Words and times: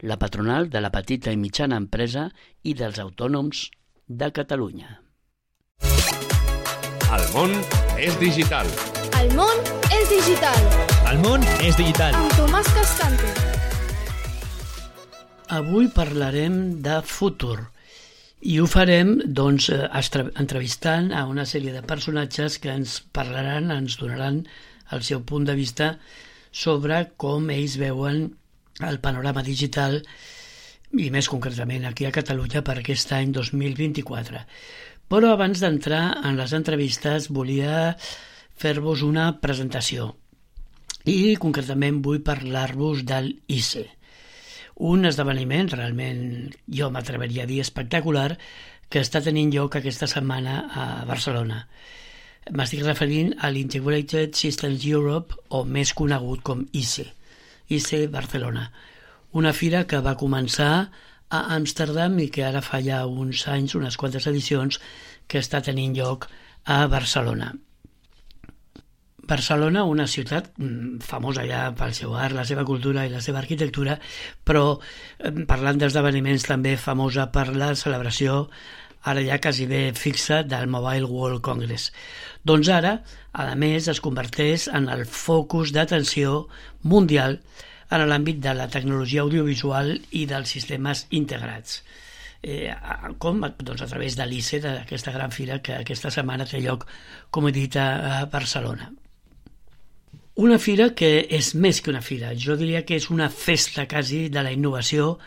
la 0.00 0.18
patronal 0.18 0.70
de 0.70 0.80
la 0.80 0.90
petita 0.90 1.32
i 1.32 1.36
mitjana 1.36 1.76
empresa 1.76 2.30
i 2.62 2.74
dels 2.74 2.98
autònoms 2.98 3.70
de 4.08 4.30
Catalunya. 4.32 5.00
El 7.14 7.26
món 7.34 7.52
és 7.98 8.16
digital. 8.18 8.66
El 9.20 9.30
món 9.38 9.60
és 9.94 10.08
digital, 10.10 10.58
El 11.10 11.20
món 11.22 11.44
és 11.62 11.76
digital. 11.76 12.14
amb 12.14 12.32
Tomàs 12.38 12.68
Cascante. 12.74 13.30
Avui 15.54 15.88
parlarem 15.92 16.82
de 16.82 17.00
futur 17.06 17.70
i 18.40 18.58
ho 18.60 18.66
farem 18.66 19.14
doncs, 19.24 19.70
eh, 19.70 19.88
entrevistant 20.40 21.12
a 21.12 21.26
una 21.26 21.44
sèrie 21.46 21.72
de 21.72 21.82
personatges 21.82 22.58
que 22.58 22.72
ens 22.72 23.00
parlaran, 23.12 23.70
ens 23.70 23.96
donaran 24.00 24.46
el 24.90 25.02
seu 25.02 25.22
punt 25.22 25.44
de 25.44 25.54
vista 25.54 25.98
sobre 26.52 27.12
com 27.16 27.50
ells 27.50 27.78
veuen 27.80 28.34
el 28.82 29.00
panorama 29.04 29.44
digital 29.46 30.00
i 30.98 31.10
més 31.14 31.28
concretament 31.30 31.86
aquí 31.86 32.06
a 32.06 32.14
Catalunya 32.14 32.62
per 32.66 32.78
aquest 32.80 33.12
any 33.14 33.32
2024. 33.34 34.44
Però 35.10 35.32
abans 35.34 35.60
d'entrar 35.60 36.04
en 36.24 36.38
les 36.40 36.54
entrevistes 36.56 37.28
volia 37.30 37.94
fer-vos 38.58 39.02
una 39.06 39.32
presentació 39.42 40.14
i 41.04 41.36
concretament 41.36 42.00
vull 42.02 42.22
parlar-vos 42.24 43.04
del 43.04 43.34
ICE 43.46 43.84
un 44.74 45.06
esdeveniment 45.06 45.68
realment, 45.70 46.50
jo 46.66 46.90
m'atreveria 46.90 47.44
a 47.44 47.46
dir 47.46 47.60
espectacular, 47.62 48.34
que 48.90 49.00
està 49.00 49.22
tenint 49.22 49.52
lloc 49.54 49.76
aquesta 49.78 50.08
setmana 50.10 50.56
a 50.70 50.86
Barcelona. 51.06 51.64
M'estic 52.50 52.82
referint 52.84 53.32
a 53.40 53.50
l'Integrated 53.50 54.34
Systems 54.34 54.84
Europe, 54.84 55.38
o 55.48 55.64
més 55.64 55.94
conegut 55.94 56.42
com 56.42 56.66
ICE, 56.72 57.06
ICE 57.68 58.06
Barcelona. 58.12 58.70
Una 59.32 59.52
fira 59.52 59.84
que 59.90 60.00
va 60.04 60.16
començar 60.20 60.72
a 61.30 61.40
Amsterdam 61.56 62.18
i 62.22 62.30
que 62.30 62.44
ara 62.46 62.62
fa 62.62 62.80
ja 62.84 63.04
uns 63.06 63.46
anys, 63.50 63.74
unes 63.74 63.96
quantes 64.00 64.26
edicions, 64.30 64.80
que 65.26 65.40
està 65.40 65.62
tenint 65.64 65.96
lloc 65.96 66.28
a 66.64 66.84
Barcelona. 66.88 67.52
Barcelona, 69.24 69.84
una 69.88 70.06
ciutat 70.06 70.50
mm, 70.58 71.00
famosa 71.00 71.46
ja 71.48 71.64
pel 71.76 71.94
seu 71.96 72.14
art, 72.16 72.34
la 72.36 72.44
seva 72.44 72.64
cultura 72.68 73.06
i 73.06 73.12
la 73.12 73.22
seva 73.24 73.40
arquitectura, 73.40 73.96
però 74.44 74.76
eh, 74.76 75.32
parlant 75.48 75.80
d'esdeveniments 75.80 76.44
també 76.48 76.76
famosa 76.76 77.30
per 77.32 77.48
la 77.56 77.72
celebració 77.78 78.44
ara 79.04 79.22
ja 79.24 79.40
quasi 79.40 79.66
bé 79.70 79.92
fixa 79.96 80.42
del 80.42 80.66
Mobile 80.72 81.08
World 81.10 81.42
Congress. 81.44 81.90
Doncs 82.44 82.70
ara, 82.72 82.98
a 83.32 83.54
més, 83.58 83.88
es 83.88 84.00
converteix 84.04 84.68
en 84.72 84.88
el 84.92 85.04
focus 85.04 85.72
d'atenció 85.76 86.46
mundial 86.82 87.38
en 87.90 88.06
l'àmbit 88.08 88.40
de 88.42 88.54
la 88.56 88.68
tecnologia 88.72 89.22
audiovisual 89.22 89.92
i 90.12 90.24
dels 90.30 90.56
sistemes 90.56 91.06
integrats. 91.10 91.82
Eh, 92.44 92.72
com? 93.18 93.40
Doncs 93.40 93.84
a 93.84 93.88
través 93.88 94.16
de 94.16 94.26
l'ICE, 94.28 94.60
d'aquesta 94.64 95.12
gran 95.14 95.32
fira 95.32 95.60
que 95.64 95.78
aquesta 95.78 96.12
setmana 96.12 96.48
té 96.48 96.60
lloc, 96.60 96.84
com 97.30 97.48
he 97.48 97.54
dit, 97.56 97.76
a 97.80 98.24
Barcelona. 98.32 98.90
Una 100.44 100.58
fira 100.58 100.88
que 100.98 101.08
és 101.30 101.52
més 101.54 101.78
que 101.80 101.92
una 101.92 102.02
fira, 102.02 102.32
jo 102.34 102.56
diria 102.58 102.82
que 102.84 102.96
és 102.98 103.06
una 103.14 103.28
festa 103.30 103.86
quasi 103.86 104.26
de 104.34 104.42
la 104.42 104.50
innovació 104.52 105.18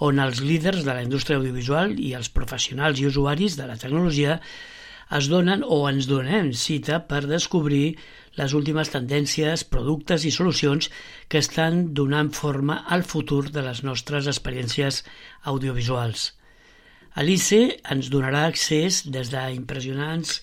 on 0.00 0.20
els 0.22 0.40
líders 0.40 0.84
de 0.86 0.94
la 0.96 1.04
indústria 1.04 1.38
audiovisual 1.40 1.96
i 2.00 2.14
els 2.16 2.30
professionals 2.32 3.00
i 3.00 3.08
usuaris 3.10 3.56
de 3.60 3.68
la 3.68 3.76
tecnologia 3.80 4.40
es 5.16 5.26
donen 5.28 5.64
o 5.66 5.82
ens 5.90 6.06
donem 6.06 6.52
cita 6.54 7.00
per 7.10 7.24
descobrir 7.26 7.96
les 8.38 8.52
últimes 8.54 8.92
tendències, 8.92 9.64
productes 9.66 10.24
i 10.24 10.30
solucions 10.30 10.88
que 11.28 11.40
estan 11.42 11.88
donant 11.98 12.30
forma 12.36 12.80
al 12.86 13.02
futur 13.02 13.48
de 13.50 13.64
les 13.66 13.82
nostres 13.82 14.30
experiències 14.30 15.02
audiovisuals. 15.50 16.30
Alice 17.18 17.58
ens 17.90 18.10
donarà 18.12 18.46
accés 18.46 19.02
des 19.10 19.32
d'impressionants 19.34 20.38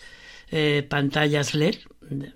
eh, 0.51 0.83
pantalles 0.83 1.53
LED 1.55 1.79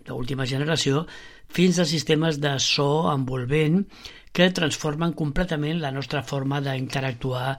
d'última 0.08 0.48
generació 0.48 1.06
fins 1.52 1.80
a 1.80 1.86
sistemes 1.86 2.40
de 2.40 2.56
so 2.64 3.12
envolvent 3.12 3.84
que 4.32 4.50
transformen 4.56 5.14
completament 5.18 5.82
la 5.82 5.92
nostra 5.92 6.24
forma 6.24 6.62
d'interactuar 6.64 7.58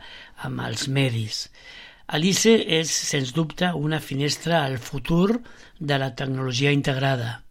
amb 0.49 0.65
els 0.66 0.88
medis. 0.88 1.47
Alice 2.12 2.53
és, 2.81 2.91
sens 2.91 3.33
dubte, 3.33 3.71
una 3.72 4.00
finestra 4.00 4.65
al 4.65 4.78
futur 4.78 5.41
de 5.78 5.99
la 5.99 6.12
tecnologia 6.15 6.72
integrada. 6.72 7.43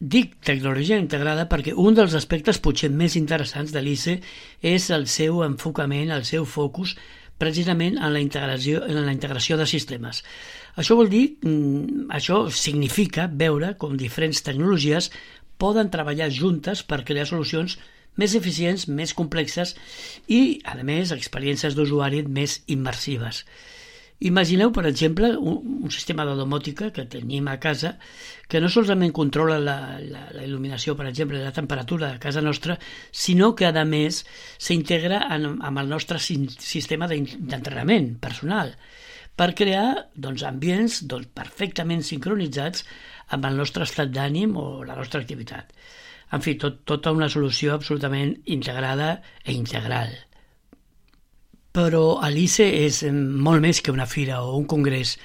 Dic 0.00 0.38
tecnologia 0.44 0.96
integrada 0.96 1.46
perquè 1.48 1.74
un 1.76 1.96
dels 1.96 2.14
aspectes 2.16 2.60
potser 2.64 2.88
més 2.88 3.16
interessants 3.20 3.72
de 3.72 3.82
l'ICE 3.84 4.16
és 4.64 4.88
el 4.96 5.06
seu 5.12 5.42
enfocament, 5.44 6.12
el 6.12 6.24
seu 6.24 6.46
focus, 6.48 6.94
precisament 7.40 7.98
en 7.98 8.12
la 8.12 8.20
integració, 8.20 8.82
en 8.84 9.04
la 9.04 9.12
integració 9.12 9.56
de 9.60 9.66
sistemes. 9.68 10.22
Això 10.80 10.96
vol 10.96 11.08
dir, 11.12 11.36
mm, 11.42 12.08
això 12.16 12.48
significa 12.50 13.28
veure 13.28 13.76
com 13.76 13.96
diferents 13.96 14.42
tecnologies 14.42 15.10
poden 15.58 15.90
treballar 15.92 16.30
juntes 16.30 16.82
per 16.82 17.04
crear 17.04 17.26
solucions 17.26 17.78
més 18.18 18.34
eficients, 18.38 18.86
més 18.88 19.14
complexes 19.16 19.76
i, 20.28 20.60
a 20.64 20.76
més, 20.82 21.12
experiències 21.14 21.76
d'usuari 21.76 22.24
més 22.26 22.60
immersives. 22.66 23.44
Imagineu, 24.20 24.68
per 24.76 24.84
exemple, 24.84 25.30
un, 25.38 25.78
un 25.86 25.92
sistema 25.94 26.26
de 26.28 26.34
domòtica 26.36 26.90
que 26.92 27.06
tenim 27.08 27.46
a 27.48 27.56
casa 27.56 27.94
que 28.52 28.60
no 28.60 28.68
solament 28.68 29.14
controla 29.16 29.56
la, 29.56 29.76
la, 29.96 30.26
la 30.36 30.42
il·luminació, 30.44 30.92
per 30.98 31.06
exemple, 31.08 31.40
la 31.40 31.54
temperatura 31.56 32.10
de 32.12 32.20
casa 32.20 32.42
nostra, 32.44 32.76
sinó 33.10 33.54
que, 33.56 33.64
a 33.64 33.84
més, 33.88 34.26
s'integra 34.60 35.22
amb 35.32 35.80
el 35.80 35.88
nostre 35.88 36.20
sistema 36.20 37.08
d'entrenament 37.08 38.12
personal 38.20 38.74
per 39.40 39.54
crear 39.56 40.10
doncs, 40.12 40.44
ambients 40.44 41.00
doncs, 41.08 41.30
perfectament 41.32 42.04
sincronitzats 42.04 42.84
amb 43.32 43.48
el 43.48 43.56
nostre 43.56 43.86
estat 43.88 44.12
d'ànim 44.12 44.52
o 44.60 44.82
la 44.84 44.98
nostra 44.98 45.22
activitat. 45.24 45.72
En 46.30 46.42
fi, 46.44 46.54
tot, 46.62 46.82
tota 46.86 47.12
una 47.14 47.28
solució 47.32 47.74
absolutament 47.74 48.36
integrada 48.46 49.20
e 49.44 49.54
integral. 49.54 50.12
Però 51.74 52.18
Alice 52.26 52.66
és 52.66 53.02
molt 53.10 53.62
més 53.62 53.80
que 53.82 53.94
una 53.94 54.08
fira 54.10 54.42
o 54.42 54.56
un 54.58 54.66
congrés. 54.70 55.16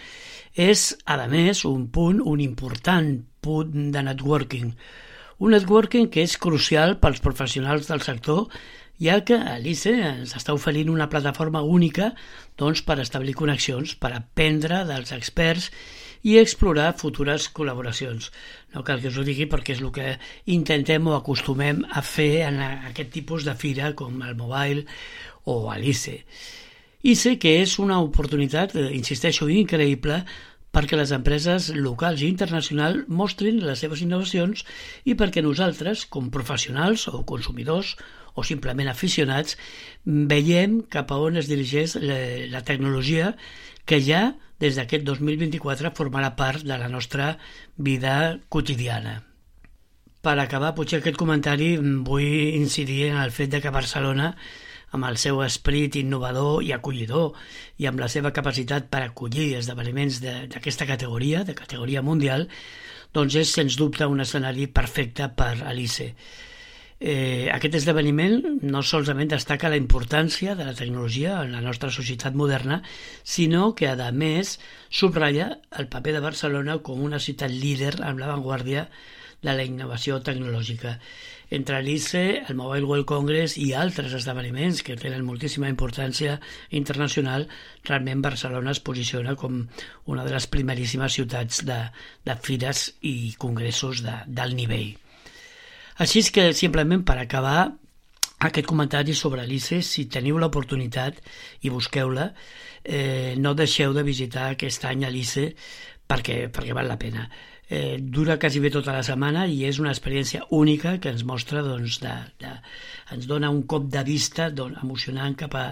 És, 0.53 0.93
a 1.05 1.17
més, 1.27 1.65
un 1.65 1.89
punt, 1.93 2.21
un 2.21 2.41
important 2.41 3.11
punt 3.41 3.91
de 3.93 4.03
networking. 4.05 4.71
Un 5.43 5.51
networking 5.51 6.07
que 6.09 6.23
és 6.23 6.37
crucial 6.41 6.97
pels 7.01 7.21
professionals 7.21 7.89
del 7.91 8.01
sector, 8.05 8.47
ja 9.01 9.19
que 9.27 9.35
Alice 9.35 9.91
ens 9.91 10.35
està 10.37 10.53
oferint 10.55 10.89
una 10.93 11.09
plataforma 11.11 11.61
única 11.61 12.13
doncs, 12.57 12.81
per 12.87 13.01
establir 13.03 13.35
connexions, 13.35 13.97
per 13.99 14.13
aprendre 14.15 14.85
dels 14.87 15.11
experts 15.11 15.71
i 16.25 16.39
explorar 16.41 16.95
futures 16.97 17.47
col·laboracions. 17.53 18.31
No 18.73 18.83
cal 18.83 19.01
que 19.01 19.11
us 19.11 19.19
ho 19.21 19.25
digui 19.27 19.45
perquè 19.51 19.75
és 19.75 19.83
el 19.83 19.93
que 19.93 20.15
intentem 20.51 21.05
o 21.05 21.13
acostumem 21.13 21.83
a 21.85 22.01
fer 22.01 22.47
en 22.47 22.59
aquest 22.65 23.13
tipus 23.13 23.45
de 23.45 23.53
fira 23.55 23.93
com 23.93 24.17
el 24.25 24.33
Mobile 24.39 24.87
o 25.45 25.69
Alice. 25.71 26.17
ICE 27.05 27.35
que 27.37 27.59
és 27.61 27.77
una 27.77 27.99
oportunitat, 28.01 28.73
eh, 28.75 28.89
insisteixo, 28.97 29.47
increïble 29.53 30.23
perquè 30.75 30.97
les 30.97 31.13
empreses 31.15 31.69
locals 31.77 32.23
i 32.25 32.27
internacionals 32.27 33.05
mostrin 33.07 33.61
les 33.63 33.79
seves 33.79 34.01
innovacions 34.03 34.65
i 35.05 35.13
perquè 35.15 35.43
nosaltres, 35.45 36.03
com 36.09 36.33
professionals 36.33 37.05
o 37.07 37.21
consumidors 37.23 37.93
o 38.35 38.43
simplement 38.43 38.89
aficionats, 38.91 39.55
veiem 40.03 40.81
cap 40.91 41.13
a 41.13 41.21
on 41.21 41.37
es 41.39 41.47
dirigeix 41.47 41.95
la 42.01 42.65
tecnologia 42.67 43.35
que 43.85 44.01
ja 44.01 44.35
des 44.59 44.75
d'aquest 44.77 45.03
2024 45.05 45.91
formarà 45.95 46.33
part 46.35 46.63
de 46.63 46.77
la 46.77 46.87
nostra 46.89 47.37
vida 47.77 48.39
quotidiana. 48.49 49.21
Per 50.25 50.39
acabar, 50.41 50.73
potser 50.73 50.99
aquest 51.01 51.17
comentari 51.21 51.75
mm, 51.77 52.03
vull 52.07 52.55
incidir 52.57 53.11
en 53.11 53.19
el 53.21 53.31
fet 53.31 53.51
de 53.53 53.61
que 53.61 53.73
Barcelona 53.73 54.31
amb 54.95 55.05
el 55.09 55.17
seu 55.21 55.41
esperit 55.43 55.97
innovador 55.99 56.63
i 56.63 56.71
acollidor 56.73 57.35
i 57.77 57.85
amb 57.89 57.99
la 57.99 58.07
seva 58.09 58.31
capacitat 58.33 58.87
per 58.89 59.03
acollir 59.03 59.51
esdeveniments 59.59 60.21
de- 60.23 60.47
d'aquesta 60.47 60.87
categoria, 60.87 61.43
de 61.43 61.53
categoria 61.53 62.01
mundial, 62.01 62.47
doncs 63.13 63.35
és 63.35 63.51
sens 63.51 63.75
dubte 63.77 64.07
un 64.07 64.19
escenari 64.23 64.67
perfecte 64.67 65.27
per 65.35 65.61
Alice. 65.67 66.15
Eh, 66.97 67.51
aquest 67.51 67.75
esdeveniment 67.75 68.61
no 68.63 68.79
solament 68.79 69.33
destaca 69.33 69.67
la 69.71 69.79
importància 69.79 70.53
de 70.55 70.63
la 70.63 70.73
tecnologia 70.73 71.41
en 71.43 71.51
la 71.51 71.59
nostra 71.61 71.91
societat 71.91 72.37
moderna, 72.39 72.81
sinó 73.23 73.73
que, 73.75 73.89
a 73.91 74.11
més, 74.15 74.55
subratlla 74.89 75.49
el 75.75 75.89
paper 75.91 76.13
de 76.15 76.23
Barcelona 76.23 76.79
com 76.79 77.03
una 77.03 77.19
ciutat 77.19 77.51
líder 77.51 77.97
en 77.99 78.21
l'avantguàrdia 78.21 78.87
de 79.43 79.53
la 79.53 79.67
innovació 79.67 80.21
tecnològica. 80.23 80.95
Entre 81.51 81.81
l'ICE, 81.83 82.23
el 82.47 82.55
Mobile 82.55 82.87
World 82.87 83.05
Congress 83.11 83.57
i 83.61 83.73
altres 83.75 84.15
esdeveniments 84.15 84.81
que 84.81 84.95
tenen 84.97 85.27
moltíssima 85.27 85.69
importància 85.69 86.39
internacional, 86.71 87.49
realment 87.83 88.23
Barcelona 88.23 88.71
es 88.71 88.79
posiciona 88.79 89.35
com 89.35 89.65
una 90.07 90.25
de 90.25 90.33
les 90.33 90.47
primeríssimes 90.47 91.19
ciutats 91.19 91.61
de, 91.67 91.81
de 92.23 92.39
fires 92.41 92.87
i 93.03 93.35
congressos 93.37 94.01
d'alt 94.07 94.55
nivell. 94.55 94.95
Així 96.03 96.21
és 96.25 96.31
que, 96.35 96.49
simplement, 96.53 97.03
per 97.07 97.17
acabar, 97.21 97.71
aquest 98.45 98.67
comentari 98.67 99.15
sobre 99.15 99.45
l'ICE, 99.47 99.81
si 99.81 100.07
teniu 100.11 100.37
l'oportunitat 100.41 101.21
i 101.63 101.71
busqueu-la, 101.71 102.29
eh, 102.83 103.33
no 103.39 103.55
deixeu 103.55 103.93
de 103.95 104.03
visitar 104.03 104.51
aquest 104.51 104.85
any 104.85 105.05
a 105.05 105.11
l'ICE 105.13 105.49
perquè, 106.05 106.47
perquè 106.53 106.75
val 106.75 106.91
la 106.91 106.99
pena 107.01 107.29
eh, 107.67 107.97
dura 107.99 108.37
quasi 108.37 108.59
bé 108.59 108.69
tota 108.69 108.93
la 108.93 109.03
setmana 109.03 109.45
i 109.47 109.63
és 109.65 109.79
una 109.81 109.91
experiència 109.93 110.45
única 110.53 110.97
que 111.01 111.11
ens 111.13 111.25
mostra, 111.25 111.63
doncs, 111.65 111.99
de, 112.03 112.13
de, 112.41 112.53
ens 113.15 113.27
dona 113.29 113.49
un 113.49 113.63
cop 113.63 113.89
de 113.89 114.03
vista 114.05 114.49
doncs, 114.51 114.81
emocionant 114.83 115.37
cap 115.39 115.57
a, 115.57 115.67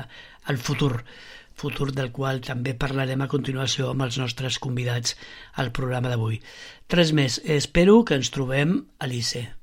al 0.49 0.57
futur 0.57 0.95
futur 1.53 1.91
del 1.93 2.09
qual 2.11 2.41
també 2.41 2.73
parlarem 2.73 3.21
a 3.21 3.29
continuació 3.29 3.91
amb 3.91 4.07
els 4.07 4.17
nostres 4.17 4.57
convidats 4.57 5.13
al 5.61 5.69
programa 5.69 6.09
d'avui. 6.09 6.39
Tres 6.89 7.13
més. 7.13 7.37
Espero 7.45 8.01
que 8.03 8.17
ens 8.17 8.33
trobem 8.33 8.79
a 8.97 9.09
l'ICE. 9.11 9.62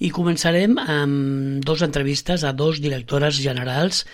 I 0.01 0.09
començarem 0.09 0.79
amb 0.81 1.61
dos 1.69 1.85
entrevistes 1.85 2.47
a 2.49 2.55
dos 2.57 2.81
directores 2.81 3.37
generals 3.45 4.07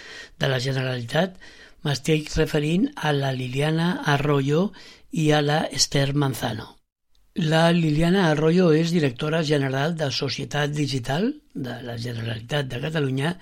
de 0.42 0.50
la 0.50 0.58
Generalitat. 0.58 1.38
M'estic 1.86 2.34
referint 2.34 2.90
a 2.96 3.14
la 3.14 3.30
Liliana 3.30 4.00
Arroyo 4.16 4.72
i 5.12 5.30
a 5.30 5.38
la 5.38 5.68
Esther 5.70 6.10
Manzano. 6.14 6.75
La 7.36 7.70
Liliana 7.70 8.30
Arroyo 8.30 8.70
és 8.72 8.88
directora 8.94 9.42
general 9.44 9.92
de 9.92 10.06
Societat 10.08 10.70
Digital 10.72 11.26
de 11.52 11.74
la 11.84 11.98
Generalitat 12.00 12.70
de 12.70 12.78
Catalunya 12.80 13.34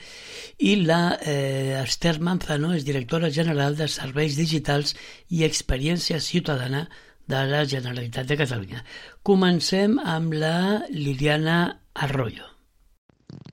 i 0.58 0.72
la 0.82 1.14
eh, 1.22 1.78
Esther 1.78 2.16
Manzano 2.18 2.72
és 2.74 2.82
directora 2.82 3.30
general 3.30 3.78
de 3.78 3.86
Serveis 3.86 4.34
Digitals 4.34 4.96
i 5.30 5.44
Experiència 5.46 6.18
Ciutadana 6.18 6.88
de 7.30 7.44
la 7.52 7.62
Generalitat 7.70 8.26
de 8.26 8.40
Catalunya. 8.42 8.82
Comencem 9.22 10.00
amb 10.02 10.34
la 10.42 10.82
Liliana 10.90 11.60
Arroyo. 11.94 12.53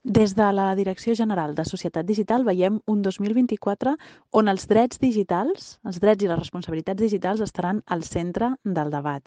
Des 0.03 0.33
de 0.33 0.51
la 0.51 0.73
Direcció 0.73 1.13
General 1.13 1.53
de 1.53 1.61
Societat 1.61 2.07
Digital 2.07 2.41
veiem 2.41 2.79
un 2.89 3.03
2024 3.05 3.91
on 4.33 4.47
els 4.49 4.65
drets 4.65 4.97
digitals, 4.97 5.77
els 5.85 5.99
drets 6.01 6.25
i 6.25 6.29
les 6.31 6.39
responsabilitats 6.39 6.97
digitals 6.97 7.43
estaran 7.45 7.83
al 7.85 8.01
centre 8.01 8.49
del 8.65 8.89
debat. 8.89 9.21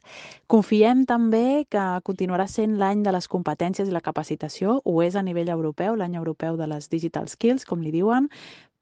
Confiem 0.51 1.05
també 1.07 1.63
que 1.71 1.85
continuarà 2.03 2.49
sent 2.51 2.75
l'any 2.83 3.07
de 3.07 3.15
les 3.15 3.31
competències 3.31 3.87
i 3.87 3.95
la 3.95 4.03
capacitació, 4.03 4.81
ho 4.85 5.01
és 5.03 5.15
a 5.15 5.23
nivell 5.23 5.55
europeu, 5.55 5.95
l'any 5.95 6.19
europeu 6.19 6.59
de 6.59 6.67
les 6.67 6.91
Digital 6.91 7.31
Skills, 7.31 7.65
com 7.65 7.79
li 7.79 7.95
diuen, 7.95 8.27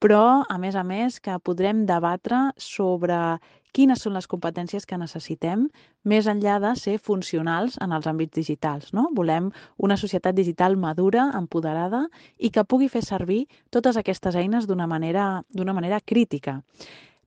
però, 0.01 0.41
a 0.49 0.57
més 0.57 0.73
a 0.75 0.81
més, 0.83 1.21
que 1.21 1.37
podrem 1.45 1.85
debatre 1.85 2.49
sobre 2.57 3.37
quines 3.73 4.03
són 4.05 4.13
les 4.13 4.27
competències 4.29 4.85
que 4.85 4.97
necessitem 5.01 5.65
més 6.07 6.27
enllà 6.29 6.59
de 6.61 6.73
ser 6.79 6.97
funcionals 7.01 7.79
en 7.81 7.91
els 7.97 8.07
àmbits 8.07 8.37
digitals. 8.37 8.91
No? 8.93 9.07
Volem 9.17 9.49
una 9.77 9.97
societat 9.97 10.37
digital 10.37 10.77
madura, 10.77 11.31
empoderada 11.39 12.05
i 12.37 12.53
que 12.53 12.63
pugui 12.63 12.89
fer 12.93 13.03
servir 13.03 13.47
totes 13.73 13.97
aquestes 13.97 14.37
eines 14.39 14.69
d'una 14.69 14.87
manera, 14.87 15.43
manera 15.73 15.99
crítica. 15.99 16.61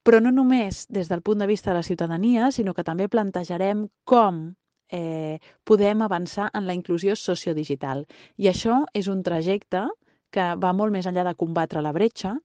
Però 0.06 0.20
no 0.22 0.30
només 0.30 0.86
des 0.86 1.10
del 1.10 1.22
punt 1.26 1.42
de 1.42 1.50
vista 1.50 1.72
de 1.72 1.80
la 1.80 1.82
ciutadania, 1.82 2.52
sinó 2.54 2.74
que 2.74 2.86
també 2.86 3.08
plantejarem 3.10 3.88
com 4.04 4.54
eh, 4.88 5.40
podem 5.64 6.02
avançar 6.02 6.50
en 6.54 6.66
la 6.66 6.74
inclusió 6.74 7.16
sociodigital. 7.16 8.06
I 8.38 8.52
això 8.52 8.84
és 8.94 9.08
un 9.10 9.24
trajecte 9.26 9.88
que 10.30 10.52
va 10.62 10.72
molt 10.72 10.94
més 10.94 11.06
enllà 11.10 11.24
de 11.26 11.34
combatre 11.34 11.82
la 11.82 11.94
bretxa, 11.96 12.36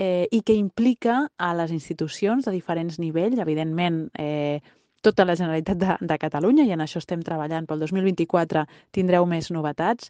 eh, 0.00 0.26
i 0.32 0.40
que 0.40 0.56
implica 0.56 1.28
a 1.36 1.52
les 1.54 1.72
institucions 1.76 2.46
de 2.48 2.54
diferents 2.56 2.96
nivells, 2.98 3.38
evidentment 3.38 4.06
eh, 4.18 4.62
tota 5.04 5.26
la 5.28 5.36
Generalitat 5.36 5.76
de, 5.76 5.96
de 6.00 6.18
Catalunya, 6.18 6.64
i 6.64 6.72
en 6.72 6.80
això 6.80 7.02
estem 7.02 7.20
treballant. 7.24 7.68
Pel 7.68 7.84
2024, 7.84 8.64
tindreu 8.96 9.28
més 9.28 9.50
novetats, 9.52 10.08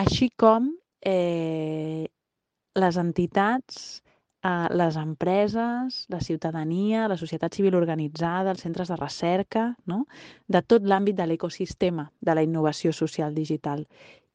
així 0.00 0.28
com 0.36 0.68
eh, 1.00 2.04
les 2.76 3.00
entitats, 3.00 4.02
eh, 4.44 4.68
les 4.76 5.00
empreses, 5.00 6.04
la 6.12 6.20
ciutadania, 6.20 7.08
la 7.08 7.16
societat 7.16 7.56
civil 7.56 7.80
organitzada, 7.80 8.52
els 8.52 8.60
centres 8.68 8.92
de 8.92 9.00
recerca, 9.00 9.70
no? 9.88 10.04
de 10.48 10.60
tot 10.60 10.84
l'àmbit 10.84 11.16
de 11.16 11.30
l'ecosistema 11.32 12.10
de 12.20 12.36
la 12.36 12.44
innovació 12.44 12.92
social 12.92 13.32
digital 13.34 13.86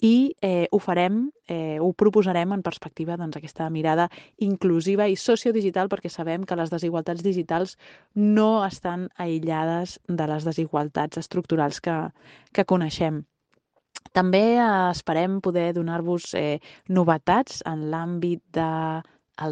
i 0.03 0.35
eh, 0.41 0.67
ho 0.71 0.79
farem, 0.79 1.29
eh, 1.47 1.77
ho 1.79 1.93
proposarem 1.93 2.51
en 2.51 2.63
perspectiva 2.63 3.15
doncs, 3.17 3.37
aquesta 3.37 3.69
mirada 3.69 4.09
inclusiva 4.43 5.07
i 5.07 5.15
sociodigital 5.15 5.87
perquè 5.89 6.11
sabem 6.11 6.43
que 6.43 6.57
les 6.59 6.73
desigualtats 6.73 7.23
digitals 7.23 7.77
no 8.15 8.65
estan 8.65 9.07
aïllades 9.15 9.99
de 10.07 10.27
les 10.27 10.43
desigualtats 10.43 11.17
estructurals 11.17 11.79
que, 11.79 11.95
que 12.51 12.65
coneixem. 12.65 13.23
També 14.13 14.43
eh, 14.59 14.67
esperem 14.91 15.39
poder 15.41 15.71
donar-vos 15.73 16.33
eh, 16.35 16.59
novetats 16.89 17.61
en 17.65 17.89
l'àmbit 17.91 18.43
de, 18.53 18.71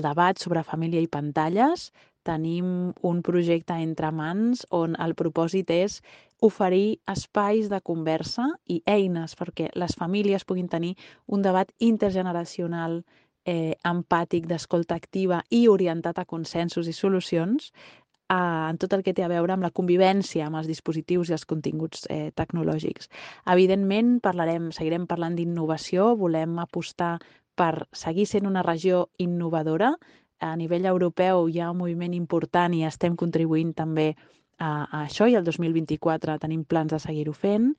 debat 0.04 0.40
sobre 0.40 0.64
família 0.64 1.02
i 1.02 1.08
pantalles, 1.12 1.92
tenim 2.24 2.94
un 3.02 3.22
projecte 3.22 3.76
entre 3.80 4.12
mans 4.12 4.66
on 4.72 4.96
el 5.04 5.16
propòsit 5.20 5.72
és 5.76 6.00
oferir 6.44 7.00
espais 7.08 7.70
de 7.72 7.80
conversa 7.82 8.50
i 8.68 8.82
eines 8.86 9.36
perquè 9.40 9.70
les 9.80 9.96
famílies 10.00 10.44
puguin 10.44 10.68
tenir 10.68 10.96
un 11.28 11.42
debat 11.42 11.70
intergeneracional 11.80 13.04
eh, 13.46 13.76
empàtic, 13.88 14.48
d'escolta 14.48 14.96
activa 14.96 15.44
i 15.50 15.68
orientat 15.68 16.20
a 16.20 16.26
consensos 16.26 16.88
i 16.88 16.96
solucions 16.96 17.72
eh, 17.72 18.36
en 18.36 18.80
tot 18.80 18.94
el 18.94 19.04
que 19.04 19.14
té 19.16 19.24
a 19.24 19.32
veure 19.32 19.56
amb 19.56 19.64
la 19.68 19.72
convivència 19.72 20.48
amb 20.48 20.60
els 20.62 20.68
dispositius 20.72 21.30
i 21.30 21.38
els 21.38 21.46
continguts 21.46 22.08
eh, 22.10 22.32
tecnològics. 22.36 23.10
Evidentment, 23.56 24.18
parlarem, 24.24 24.72
seguirem 24.76 25.08
parlant 25.08 25.40
d'innovació, 25.40 26.14
volem 26.20 26.60
apostar 26.60 27.18
per 27.56 27.88
seguir 27.94 28.26
sent 28.26 28.50
una 28.50 28.64
regió 28.66 29.08
innovadora, 29.22 29.94
a 30.40 30.56
nivell 30.60 30.86
europeu 30.86 31.48
hi 31.50 31.60
ha 31.60 31.72
un 31.72 31.82
moviment 31.82 32.14
important 32.14 32.74
i 32.74 32.84
estem 32.88 33.16
contribuint 33.20 33.74
també 33.78 34.14
a, 34.60 34.86
a 34.86 35.04
això 35.06 35.28
i 35.30 35.36
el 35.36 35.44
2024 35.44 36.38
tenim 36.40 36.64
plans 36.64 36.94
de 36.94 37.00
seguir-ho 37.02 37.34
fent 37.34 37.74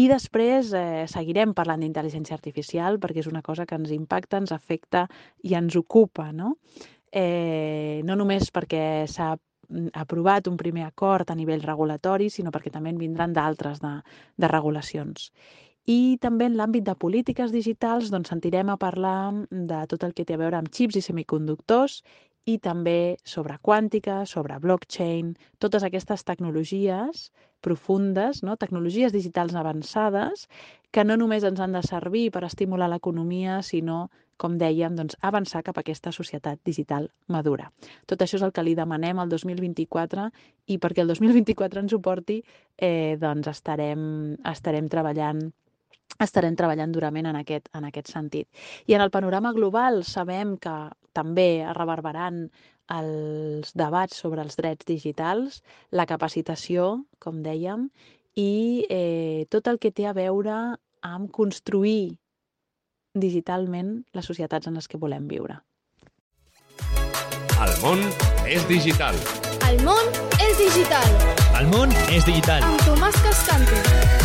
i 0.00 0.08
després 0.10 0.72
eh, 0.74 1.04
seguirem 1.10 1.54
parlant 1.54 1.84
d'intel·ligència 1.84 2.36
artificial 2.36 2.98
perquè 2.98 3.22
és 3.22 3.30
una 3.30 3.42
cosa 3.42 3.66
que 3.66 3.76
ens 3.78 3.92
impacta, 3.94 4.40
ens 4.42 4.52
afecta 4.52 5.06
i 5.42 5.54
ens 5.54 5.76
ocupa, 5.76 6.32
no? 6.32 6.56
eh, 7.14 8.02
no 8.04 8.16
només 8.18 8.50
perquè 8.50 9.06
s'ha 9.10 9.34
mm, 9.36 9.94
aprovat 10.02 10.48
un 10.50 10.56
primer 10.58 10.88
acord 10.88 11.30
a 11.30 11.36
nivell 11.38 11.62
regulatori, 11.62 12.30
sinó 12.30 12.50
perquè 12.50 12.72
també 12.74 12.90
en 12.90 12.98
vindran 12.98 13.36
d'altres 13.36 13.80
de, 13.84 13.94
de 14.36 14.50
regulacions. 14.50 15.30
I 15.84 16.16
també 16.16 16.46
en 16.48 16.54
l'àmbit 16.56 16.84
de 16.86 16.94
polítiques 16.96 17.50
digitals 17.52 18.08
doncs, 18.12 18.30
sentirem 18.32 18.70
a 18.72 18.78
parlar 18.80 19.44
de 19.50 19.80
tot 19.90 20.04
el 20.06 20.14
que 20.16 20.24
té 20.24 20.36
a 20.36 20.40
veure 20.40 20.56
amb 20.56 20.70
xips 20.72 20.96
i 20.96 21.02
semiconductors 21.04 21.98
i 22.48 22.56
també 22.58 23.16
sobre 23.24 23.58
quàntica, 23.60 24.22
sobre 24.24 24.56
blockchain, 24.60 25.34
totes 25.60 25.84
aquestes 25.84 26.24
tecnologies 26.24 27.28
profundes, 27.60 28.42
no? 28.42 28.56
tecnologies 28.56 29.12
digitals 29.12 29.54
avançades, 29.56 30.48
que 30.90 31.04
no 31.04 31.16
només 31.20 31.44
ens 31.44 31.60
han 31.60 31.76
de 31.76 31.82
servir 31.84 32.30
per 32.32 32.44
estimular 32.44 32.88
l'economia, 32.92 33.60
sinó, 33.64 34.08
com 34.36 34.56
dèiem, 34.60 34.96
doncs, 34.96 35.16
avançar 35.20 35.62
cap 35.64 35.78
a 35.78 35.84
aquesta 35.84 36.12
societat 36.12 36.60
digital 36.64 37.10
madura. 37.28 37.70
Tot 38.06 38.24
això 38.24 38.36
és 38.40 38.44
el 38.44 38.52
que 38.52 38.64
li 38.64 38.74
demanem 38.76 39.20
al 39.20 39.32
2024 39.32 40.28
i 40.68 40.78
perquè 40.80 41.04
el 41.04 41.12
2024 41.12 41.84
ens 41.84 41.92
suporti, 41.96 42.40
eh, 42.76 43.16
doncs 43.20 43.52
estarem, 43.52 44.34
estarem 44.52 44.88
treballant 44.92 45.44
estarem 46.20 46.56
treballant 46.56 46.92
durament 46.94 47.26
en 47.26 47.38
aquest, 47.40 47.68
en 47.74 47.88
aquest 47.88 48.10
sentit. 48.12 48.48
I 48.86 48.94
en 48.94 49.02
el 49.04 49.10
panorama 49.10 49.52
global 49.52 50.04
sabem 50.04 50.56
que 50.58 50.74
també 51.12 51.64
es 51.64 51.76
reverberan 51.76 52.48
els 52.94 53.72
debats 53.74 54.18
sobre 54.20 54.42
els 54.44 54.56
drets 54.56 54.84
digitals, 54.86 55.62
la 55.90 56.06
capacitació, 56.06 57.04
com 57.18 57.42
dèiem, 57.42 57.88
i 58.36 58.84
eh, 58.90 59.46
tot 59.50 59.70
el 59.70 59.78
que 59.78 59.92
té 59.94 60.06
a 60.06 60.12
veure 60.12 60.76
amb 61.04 61.30
construir 61.32 62.16
digitalment 63.14 64.02
les 64.12 64.26
societats 64.26 64.66
en 64.66 64.74
les 64.74 64.88
que 64.90 64.98
volem 64.98 65.28
viure. 65.30 65.60
El 67.64 67.74
món 67.80 68.02
és 68.44 68.66
digital. 68.68 69.16
El 69.70 69.80
món 69.86 70.10
és 70.42 70.58
digital. 70.58 71.08
El 71.60 71.70
món 71.72 71.94
és 72.10 72.26
digital. 72.26 72.66
Amb 72.66 72.84
Tomàs 72.84 73.22
Cascante. 73.24 74.23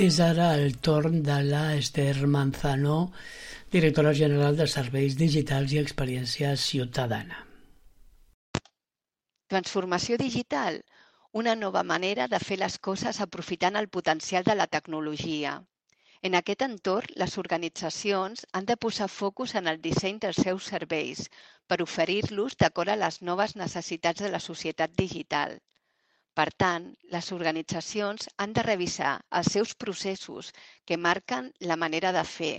És 0.00 0.16
ara 0.24 0.44
el 0.56 0.78
torn 0.86 1.18
de 1.24 1.34
la 1.44 1.74
Esther 1.76 2.26
Manzano, 2.34 3.12
directora 3.74 4.14
general 4.20 4.56
de 4.56 4.66
Serveis 4.74 5.16
Digitals 5.18 5.74
i 5.74 5.80
Experiència 5.80 6.54
Ciutadana. 6.62 7.42
Transformació 9.52 10.16
digital, 10.22 10.80
una 11.42 11.54
nova 11.64 11.82
manera 11.90 12.30
de 12.32 12.40
fer 12.40 12.56
les 12.62 12.78
coses 12.88 13.20
aprofitant 13.26 13.76
el 13.76 13.90
potencial 13.98 14.48
de 14.48 14.56
la 14.56 14.70
tecnologia. 14.78 15.58
En 16.22 16.38
aquest 16.40 16.64
entorn, 16.70 17.12
les 17.22 17.36
organitzacions 17.44 18.46
han 18.52 18.72
de 18.72 18.78
posar 18.86 19.12
focus 19.20 19.54
en 19.60 19.68
el 19.74 19.82
disseny 19.84 20.22
dels 20.24 20.40
seus 20.48 20.72
serveis 20.72 21.26
per 21.66 21.82
oferir-los 21.84 22.56
d'acord 22.56 22.96
a 22.96 23.00
les 23.04 23.20
noves 23.20 23.52
necessitats 23.64 24.24
de 24.24 24.32
la 24.32 24.40
societat 24.48 24.96
digital. 25.04 25.60
Per 26.38 26.46
tant, 26.62 26.84
les 27.12 27.28
organitzacions 27.36 28.28
han 28.42 28.52
de 28.56 28.62
revisar 28.66 29.14
els 29.40 29.50
seus 29.56 29.74
processos 29.84 30.52
que 30.86 31.00
marquen 31.06 31.48
la 31.70 31.76
manera 31.84 32.12
de 32.16 32.22
fer, 32.32 32.54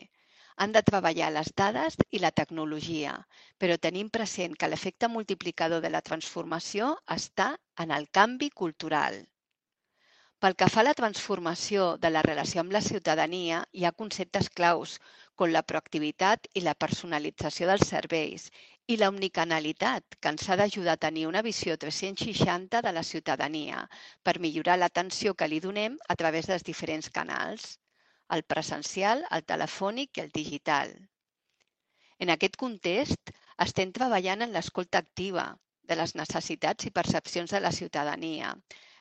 han 0.61 0.73
de 0.75 0.83
treballar 0.87 1.29
les 1.33 1.49
dades 1.61 1.95
i 2.17 2.19
la 2.23 2.31
tecnologia, 2.39 3.13
però 3.57 3.77
tenim 3.85 4.09
present 4.17 4.57
que 4.59 4.69
l'efecte 4.69 5.09
multiplicador 5.15 5.81
de 5.85 5.89
la 5.93 6.03
transformació 6.09 6.89
està 7.15 7.47
en 7.85 7.93
el 7.97 8.09
canvi 8.19 8.49
cultural. 8.63 9.21
Pel 10.41 10.57
que 10.59 10.67
fa 10.73 10.81
a 10.81 10.87
la 10.89 10.97
transformació 10.97 11.87
de 12.03 12.09
la 12.11 12.21
relació 12.27 12.61
amb 12.61 12.75
la 12.75 12.81
ciutadania, 12.81 13.63
hi 13.77 13.85
ha 13.85 13.95
conceptes 14.03 14.49
claus, 14.59 14.99
com 15.41 15.51
la 15.53 15.61
proactivitat 15.71 16.47
i 16.53 16.63
la 16.65 16.73
personalització 16.83 17.67
dels 17.69 17.87
serveis 17.93 18.47
i 18.87 18.97
la 18.97 19.09
omnicanalitat, 19.11 20.17
que 20.19 20.31
ens 20.33 20.47
ha 20.49 20.57
d'ajudar 20.59 20.97
a 20.97 21.03
tenir 21.05 21.27
una 21.27 21.43
visió 21.45 21.77
360 21.77 22.81
de 22.81 22.91
la 22.97 23.03
ciutadania 23.03 23.85
per 24.23 24.39
millorar 24.39 24.77
l'atenció 24.79 25.33
que 25.35 25.47
li 25.47 25.59
donem 25.59 25.97
a 26.09 26.17
través 26.23 26.49
dels 26.49 26.65
diferents 26.67 27.09
canals 27.09 27.77
el 28.35 28.43
presencial, 28.53 29.25
el 29.35 29.43
telefònic 29.43 30.17
i 30.17 30.21
el 30.23 30.31
digital. 30.35 30.93
En 32.23 32.31
aquest 32.33 32.55
context, 32.63 33.31
estem 33.65 33.91
treballant 33.97 34.45
en 34.45 34.53
l'escolta 34.55 35.01
activa 35.03 35.45
de 35.91 35.97
les 35.99 36.15
necessitats 36.15 36.87
i 36.87 36.93
percepcions 36.95 37.51
de 37.51 37.59
la 37.59 37.73
ciutadania, 37.75 38.53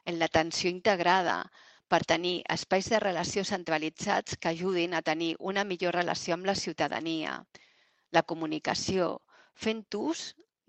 en 0.05 0.19
l'atenció 0.19 0.73
integrada, 0.75 1.37
per 1.91 2.03
tenir 2.13 2.35
espais 2.55 2.89
de 2.91 3.01
relació 3.03 3.45
centralitzats 3.45 4.37
que 4.37 4.51
ajudin 4.51 4.95
a 4.95 5.03
tenir 5.03 5.33
una 5.53 5.65
millor 5.71 5.97
relació 5.99 6.35
amb 6.35 6.47
la 6.51 6.55
ciutadania, 6.55 7.39
la 8.17 8.23
comunicació, 8.23 9.09
fent 9.65 9.83
ús 9.99 10.25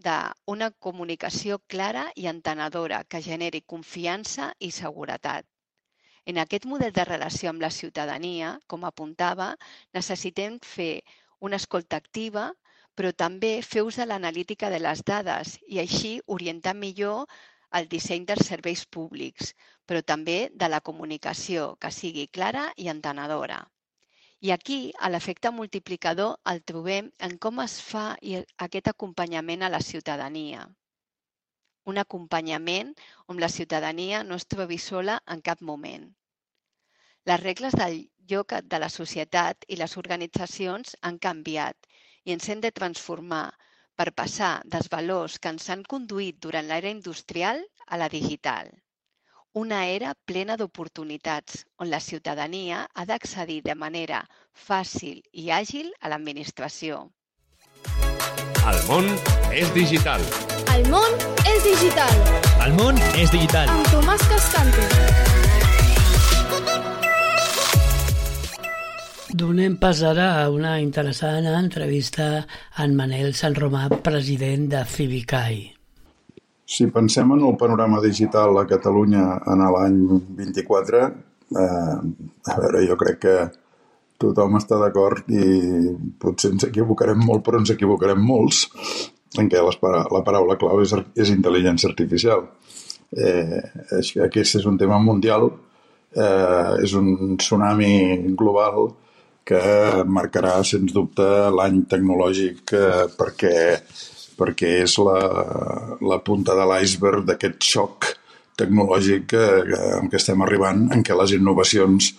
d'una 0.06 0.70
comunicació 0.86 1.58
clara 1.74 2.06
i 2.24 2.28
entenedora 2.32 3.04
que 3.04 3.22
generi 3.28 3.62
confiança 3.74 4.52
i 4.68 4.72
seguretat. 4.78 5.46
En 6.32 6.38
aquest 6.42 6.66
model 6.72 6.92
de 6.98 7.06
relació 7.10 7.50
amb 7.52 7.64
la 7.66 7.72
ciutadania, 7.78 8.50
com 8.68 8.84
apuntava, 8.90 9.48
necessitem 9.98 10.60
fer 10.74 10.92
una 11.48 11.58
escolta 11.62 11.98
activa, 12.04 12.50
però 12.96 13.12
també 13.24 13.52
fer 13.66 13.82
ús 13.88 13.98
de 14.02 14.06
l'analítica 14.06 14.70
de 14.74 14.80
les 14.84 15.02
dades 15.08 15.58
i 15.68 15.80
així 15.84 16.14
orientar 16.38 16.76
millor 16.78 17.26
el 17.80 17.88
disseny 17.94 18.26
dels 18.30 18.50
serveis 18.52 18.84
públics, 18.98 19.54
però 19.88 20.02
també 20.14 20.40
de 20.64 20.68
la 20.70 20.82
comunicació, 20.90 21.76
que 21.82 21.92
sigui 21.98 22.28
clara 22.28 22.68
i 22.78 22.90
entenedora. 22.94 23.62
I 24.48 24.52
aquí, 24.54 24.80
a 24.98 25.10
l'efecte 25.14 25.50
multiplicador, 25.56 26.32
el 26.52 26.62
trobem 26.70 27.10
en 27.28 27.34
com 27.46 27.60
es 27.64 27.76
fa 27.88 28.06
aquest 28.66 28.88
acompanyament 28.92 29.66
a 29.68 29.70
la 29.74 29.82
ciutadania. 29.88 30.64
Un 31.92 32.02
acompanyament 32.04 32.90
on 33.34 33.42
la 33.44 33.50
ciutadania 33.58 34.24
no 34.30 34.40
es 34.42 34.48
trobi 34.56 34.80
sola 34.88 35.20
en 35.36 35.46
cap 35.50 35.62
moment. 35.70 36.10
Les 37.30 37.44
regles 37.44 37.78
del 37.84 38.00
lloc 38.34 38.58
de 38.74 38.82
la 38.82 38.90
societat 38.98 39.70
i 39.70 39.78
les 39.84 39.98
organitzacions 40.04 40.96
han 41.10 41.22
canviat 41.30 41.92
i 42.26 42.34
ens 42.38 42.50
hem 42.50 42.66
de 42.66 42.74
transformar 42.82 43.46
per 44.02 44.10
passar 44.24 44.54
dels 44.66 44.90
valors 44.96 45.38
que 45.38 45.54
ens 45.54 45.70
han 45.70 45.86
conduït 45.96 46.42
durant 46.48 46.70
l'era 46.72 46.96
industrial 46.98 47.62
a 47.88 48.02
la 48.02 48.10
digital. 48.10 48.74
Una 49.54 49.82
era 49.92 50.14
plena 50.24 50.56
d'oportunitats, 50.56 51.66
on 51.84 51.90
la 51.92 52.00
ciutadania 52.00 52.86
ha 52.96 53.04
d'accedir 53.04 53.58
de 53.66 53.74
manera 53.76 54.22
fàcil 54.56 55.18
i 55.34 55.50
àgil 55.52 55.90
a 56.00 56.08
l'administració. 56.08 57.00
El 58.72 58.80
món 58.88 59.10
és 59.52 59.74
digital. 59.76 60.24
El 60.72 60.88
món 60.88 61.18
és 61.44 61.60
digital. 61.68 62.16
El 62.64 62.78
món 62.80 62.96
és 63.20 63.34
digital. 63.36 63.68
Amb 63.76 63.92
Tomàs 63.92 64.24
Cascante. 64.32 64.88
Donem 69.36 69.76
pas 69.84 70.00
ara 70.14 70.30
a 70.46 70.48
una 70.48 70.80
interessant 70.80 71.52
entrevista 71.52 72.32
a 72.40 72.88
en 72.88 72.96
Manel 72.96 73.36
Sant 73.36 73.60
Romà, 73.60 73.90
president 74.00 74.72
de 74.72 74.86
Civicai. 74.88 75.81
Si 76.72 76.88
pensem 76.88 77.32
en 77.36 77.42
el 77.44 77.58
panorama 77.60 78.00
digital 78.04 78.56
a 78.62 78.68
Catalunya 78.68 79.26
en 79.52 79.64
l'any 79.76 79.98
24, 80.38 81.02
eh, 81.60 81.98
a 82.54 82.60
veure, 82.62 82.84
jo 82.88 82.96
crec 83.02 83.18
que 83.26 83.34
tothom 84.22 84.56
està 84.60 84.78
d'acord 84.80 85.28
i 85.34 85.96
potser 86.22 86.54
ens 86.54 86.68
equivocarem 86.70 87.20
molt, 87.28 87.44
però 87.44 87.60
ens 87.60 87.74
equivocarem 87.74 88.22
molts 88.24 88.68
en 89.42 89.50
què 89.52 89.60
la 89.64 90.24
paraula 90.24 90.58
clau 90.62 90.80
és, 90.84 90.94
és 91.20 91.34
intel·ligència 91.34 91.90
artificial. 91.92 92.48
Eh, 93.12 93.60
aquest 94.28 94.62
és 94.62 94.68
un 94.70 94.80
tema 94.80 95.00
mundial, 95.04 95.50
eh, 96.16 96.72
és 96.86 96.96
un 96.96 97.36
tsunami 97.36 98.32
global 98.40 98.94
que 99.44 99.62
marcarà, 100.08 100.62
sens 100.64 100.94
dubte, 100.96 101.28
l'any 101.52 101.84
tecnològic 101.92 102.76
eh, 102.78 103.06
perquè, 103.18 103.56
perquè 104.42 104.74
és 104.88 104.98
la, 105.06 105.20
la 106.02 106.20
punta 106.26 106.58
de 106.58 106.66
l'iceberg 106.72 107.28
d'aquest 107.30 107.62
xoc 107.74 108.10
tecnològic 108.60 109.30
que, 109.32 109.46
en 110.02 110.10
què 110.12 110.20
estem 110.20 110.42
arribant, 110.44 110.88
en 110.94 111.06
què 111.06 111.16
les 111.18 111.36
innovacions 111.38 112.12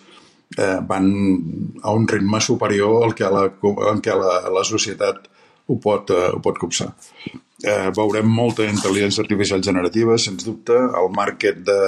eh, 0.59 0.79
van 0.89 1.11
a 1.83 1.95
un 1.99 2.09
ritme 2.09 2.41
superior 2.41 3.03
al 3.07 3.15
que 3.19 3.31
la, 3.31 3.49
en 3.93 4.03
què 4.05 4.17
la, 4.19 4.39
la 4.55 4.65
societat 4.67 5.29
ho 5.69 5.79
pot, 5.83 6.11
eh, 6.15 6.31
ho 6.33 6.41
pot 6.45 6.59
copsar. 6.63 6.93
Eh, 7.63 7.91
veurem 7.95 8.27
molta 8.27 8.67
intel·ligència 8.67 9.23
artificial 9.23 9.63
generativa, 9.63 10.19
sens 10.19 10.47
dubte. 10.47 10.75
El 10.75 11.13
market 11.15 11.63
de, 11.69 11.79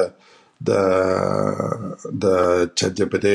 de, 0.65 0.81
de 2.25 2.35
ChatGPT 2.75 3.27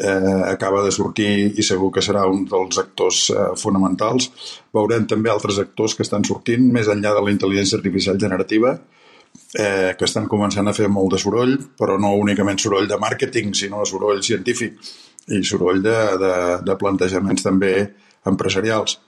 eh, 0.00 0.42
acaba 0.50 0.82
de 0.84 0.92
sortir 0.92 1.30
i 1.56 1.64
segur 1.64 1.90
que 1.94 2.04
serà 2.04 2.26
un 2.28 2.44
dels 2.48 2.80
actors 2.82 3.26
eh, 3.34 3.50
fonamentals. 3.60 4.30
Veurem 4.76 5.06
també 5.10 5.32
altres 5.32 5.60
actors 5.62 5.96
que 5.96 6.06
estan 6.06 6.26
sortint 6.28 6.66
més 6.72 6.90
enllà 6.92 7.14
de 7.16 7.24
la 7.26 7.34
intel·ligència 7.34 7.80
artificial 7.80 8.18
generativa, 8.20 8.74
eh, 9.58 9.92
que 9.96 10.08
estan 10.08 10.28
començant 10.30 10.68
a 10.68 10.76
fer 10.76 10.88
molt 10.92 11.14
de 11.14 11.22
soroll, 11.22 11.56
però 11.78 11.98
no 12.00 12.14
únicament 12.20 12.60
soroll 12.60 12.88
de 12.90 12.98
màrqueting, 13.00 13.54
sinó 13.54 13.84
soroll 13.88 14.24
científic 14.26 14.76
i 15.30 15.42
soroll 15.46 15.82
de, 15.84 15.96
de, 16.20 16.34
de 16.66 16.76
plantejaments 16.80 17.46
també 17.46 17.74
empresarials. 18.26 18.98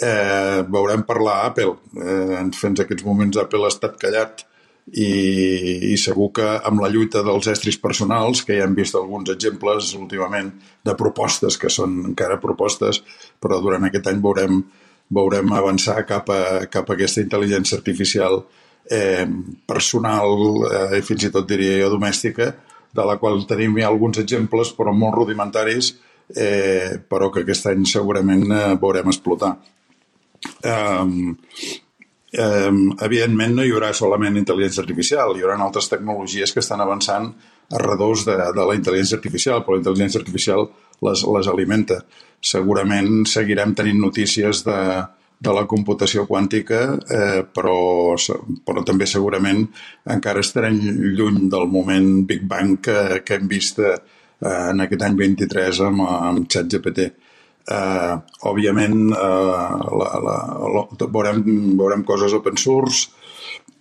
Eh, 0.00 0.62
veurem 0.70 1.02
parlar 1.08 1.40
Apple. 1.48 1.74
Eh, 1.98 2.44
fins 2.56 2.80
aquests 2.80 3.04
moments 3.04 3.40
Apple 3.42 3.66
ha 3.66 3.72
estat 3.74 3.98
callat 4.00 4.46
i, 4.92 5.92
i 5.92 5.96
segur 6.00 6.30
que 6.34 6.46
amb 6.66 6.82
la 6.82 6.90
lluita 6.90 7.22
dels 7.26 7.46
estris 7.52 7.78
personals, 7.78 8.42
que 8.46 8.56
ja 8.58 8.66
hem 8.66 8.74
vist 8.74 8.96
alguns 8.98 9.30
exemples 9.34 9.92
últimament 9.98 10.50
de 10.86 10.94
propostes 10.98 11.58
que 11.60 11.70
són 11.70 12.00
encara 12.12 12.40
propostes, 12.42 13.02
però 13.40 13.60
durant 13.62 13.86
aquest 13.86 14.10
any 14.10 14.22
veurem, 14.22 14.62
veurem 15.10 15.52
avançar 15.54 16.00
cap 16.08 16.30
a, 16.34 16.66
cap 16.70 16.90
a 16.90 16.96
aquesta 16.96 17.22
intel·ligència 17.22 17.78
artificial 17.78 18.42
eh, 18.90 19.26
personal 19.68 20.34
eh, 20.70 21.02
fins 21.06 21.28
i 21.28 21.32
tot 21.34 21.46
diria 21.48 21.78
jo 21.84 21.92
domèstica, 21.94 22.50
de 22.90 23.04
la 23.06 23.18
qual 23.20 23.44
tenim 23.46 23.76
ja 23.78 23.90
alguns 23.90 24.18
exemples, 24.18 24.72
però 24.74 24.94
molt 24.96 25.14
rudimentaris, 25.20 25.92
eh, 26.34 26.98
però 27.06 27.30
que 27.30 27.44
aquest 27.44 27.70
any 27.70 27.86
segurament 27.86 28.48
eh, 28.50 28.64
veurem 28.82 29.12
explotar. 29.12 29.54
Eh, 30.66 31.06
eh, 32.32 32.72
evidentment 33.06 33.56
no 33.56 33.66
hi 33.66 33.72
haurà 33.74 33.92
solament 33.96 34.38
intel·ligència 34.40 34.84
artificial, 34.84 35.36
hi 35.36 35.44
haurà 35.44 35.58
altres 35.60 35.90
tecnologies 35.92 36.52
que 36.52 36.62
estan 36.64 36.82
avançant 36.84 37.30
a 37.70 37.78
redós 37.82 38.24
de, 38.26 38.36
de 38.56 38.66
la 38.66 38.76
intel·ligència 38.78 39.18
artificial, 39.18 39.62
però 39.64 39.76
la 39.76 39.84
intel·ligència 39.84 40.20
artificial 40.22 40.68
les, 41.06 41.24
les 41.36 41.48
alimenta. 41.50 42.02
Segurament 42.40 43.24
seguirem 43.28 43.74
tenint 43.76 44.00
notícies 44.00 44.64
de, 44.66 44.78
de 45.40 45.56
la 45.56 45.66
computació 45.68 46.26
quàntica, 46.28 46.80
eh, 47.16 47.42
però, 47.54 48.14
però 48.66 48.84
també 48.86 49.08
segurament 49.08 49.64
encara 50.12 50.44
estarem 50.44 50.78
lluny 51.16 51.46
del 51.52 51.68
moment 51.72 52.10
Big 52.28 52.44
Bang 52.48 52.78
que, 52.84 53.22
que 53.24 53.38
hem 53.38 53.48
vist 53.48 53.80
eh, 53.80 53.96
en 54.40 54.84
aquest 54.84 55.04
any 55.06 55.16
23 55.16 55.82
amb, 55.88 56.04
amb 56.08 56.48
ChatGPT. 56.48 57.10
Eh, 57.68 58.14
òbviament, 58.48 58.98
eh, 59.12 59.70
la, 60.00 60.10
la, 60.26 60.36
la, 60.74 60.84
veurem, 61.06 61.42
veurem 61.78 62.04
coses 62.08 62.34
open 62.34 62.56
source 62.58 63.10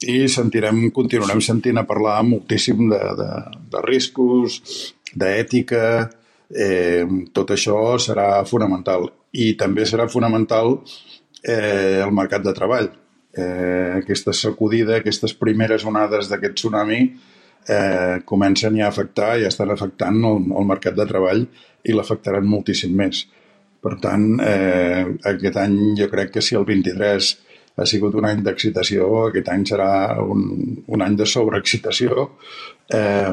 i 0.07 0.27
sentirem, 0.31 0.89
continuarem 0.95 1.41
sentint 1.43 1.79
a 1.79 1.85
parlar 1.87 2.21
moltíssim 2.27 2.85
de, 2.91 2.99
de, 3.19 3.29
de 3.71 3.83
riscos, 3.87 4.59
d'ètica, 5.15 6.09
eh, 6.51 7.05
tot 7.33 7.55
això 7.55 7.97
serà 8.01 8.43
fonamental. 8.47 9.09
I 9.33 9.53
també 9.59 9.85
serà 9.85 10.07
fonamental 10.09 10.77
eh, 11.43 11.99
el 12.03 12.13
mercat 12.15 12.45
de 12.45 12.53
treball. 12.55 12.91
Eh, 13.39 13.99
aquesta 13.99 14.33
sacudida, 14.33 14.97
aquestes 14.97 15.35
primeres 15.37 15.85
onades 15.85 16.29
d'aquest 16.29 16.55
tsunami 16.57 17.01
eh, 17.69 18.21
comencen 18.25 18.77
ja 18.77 18.87
a 18.87 18.93
afectar, 18.93 19.35
ja 19.41 19.51
estan 19.51 19.71
afectant 19.73 20.17
el, 20.25 20.47
el 20.49 20.69
mercat 20.69 20.97
de 20.97 21.05
treball 21.09 21.45
i 21.85 21.95
l'afectaran 21.95 22.47
moltíssim 22.47 22.95
més. 22.95 23.27
Per 23.79 23.93
tant, 24.03 24.25
eh, 24.43 25.05
aquest 25.31 25.59
any 25.61 25.77
jo 25.99 26.09
crec 26.11 26.33
que 26.35 26.43
si 26.43 26.57
el 26.59 26.65
23 26.67 27.29
ha 27.79 27.85
sigut 27.87 28.17
un 28.19 28.27
any 28.27 28.41
d'excitació, 28.43 29.07
aquest 29.29 29.51
any 29.53 29.63
serà 29.69 29.91
un, 30.19 30.41
un 30.87 31.05
any 31.05 31.15
de 31.19 31.27
sobreexcitació 31.29 32.25
eh, 32.91 33.31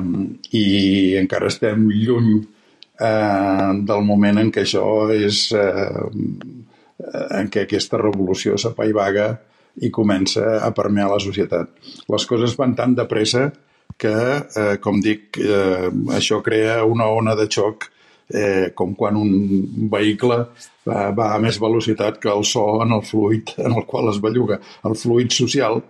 i 0.54 0.66
encara 1.18 1.50
estem 1.50 1.88
lluny 1.90 2.30
eh, 2.38 3.72
del 3.90 4.06
moment 4.06 4.42
en 4.44 4.54
què 4.54 4.66
això 4.66 4.86
és... 5.14 5.48
Eh, 5.56 6.06
en 7.36 7.50
què 7.52 7.66
aquesta 7.66 7.98
revolució 8.00 8.56
s'apaivaga 8.56 9.26
i 9.84 9.90
comença 9.92 10.56
a 10.64 10.70
permear 10.76 11.10
la 11.12 11.20
societat. 11.20 11.68
Les 12.12 12.24
coses 12.28 12.54
van 12.56 12.74
tan 12.78 12.94
de 12.96 13.04
pressa 13.08 13.50
que, 14.00 14.12
eh, 14.12 14.76
com 14.80 15.00
dic, 15.00 15.36
eh, 15.38 15.90
això 16.16 16.42
crea 16.42 16.84
una 16.84 17.08
ona 17.12 17.34
de 17.36 17.46
xoc 17.48 17.90
eh, 18.32 18.72
com 18.74 18.94
quan 18.98 19.16
un 19.18 19.30
vehicle 19.92 20.38
va, 20.86 21.10
va 21.16 21.32
a 21.34 21.40
més 21.42 21.60
velocitat 21.62 22.18
que 22.22 22.32
el 22.32 22.44
so 22.44 22.82
en 22.84 22.94
el 22.96 23.04
fluid 23.06 23.54
en 23.58 23.76
el 23.76 23.86
qual 23.86 24.10
es 24.12 24.20
belluga. 24.22 24.60
El 24.84 24.96
fluid 24.98 25.34
social, 25.34 25.82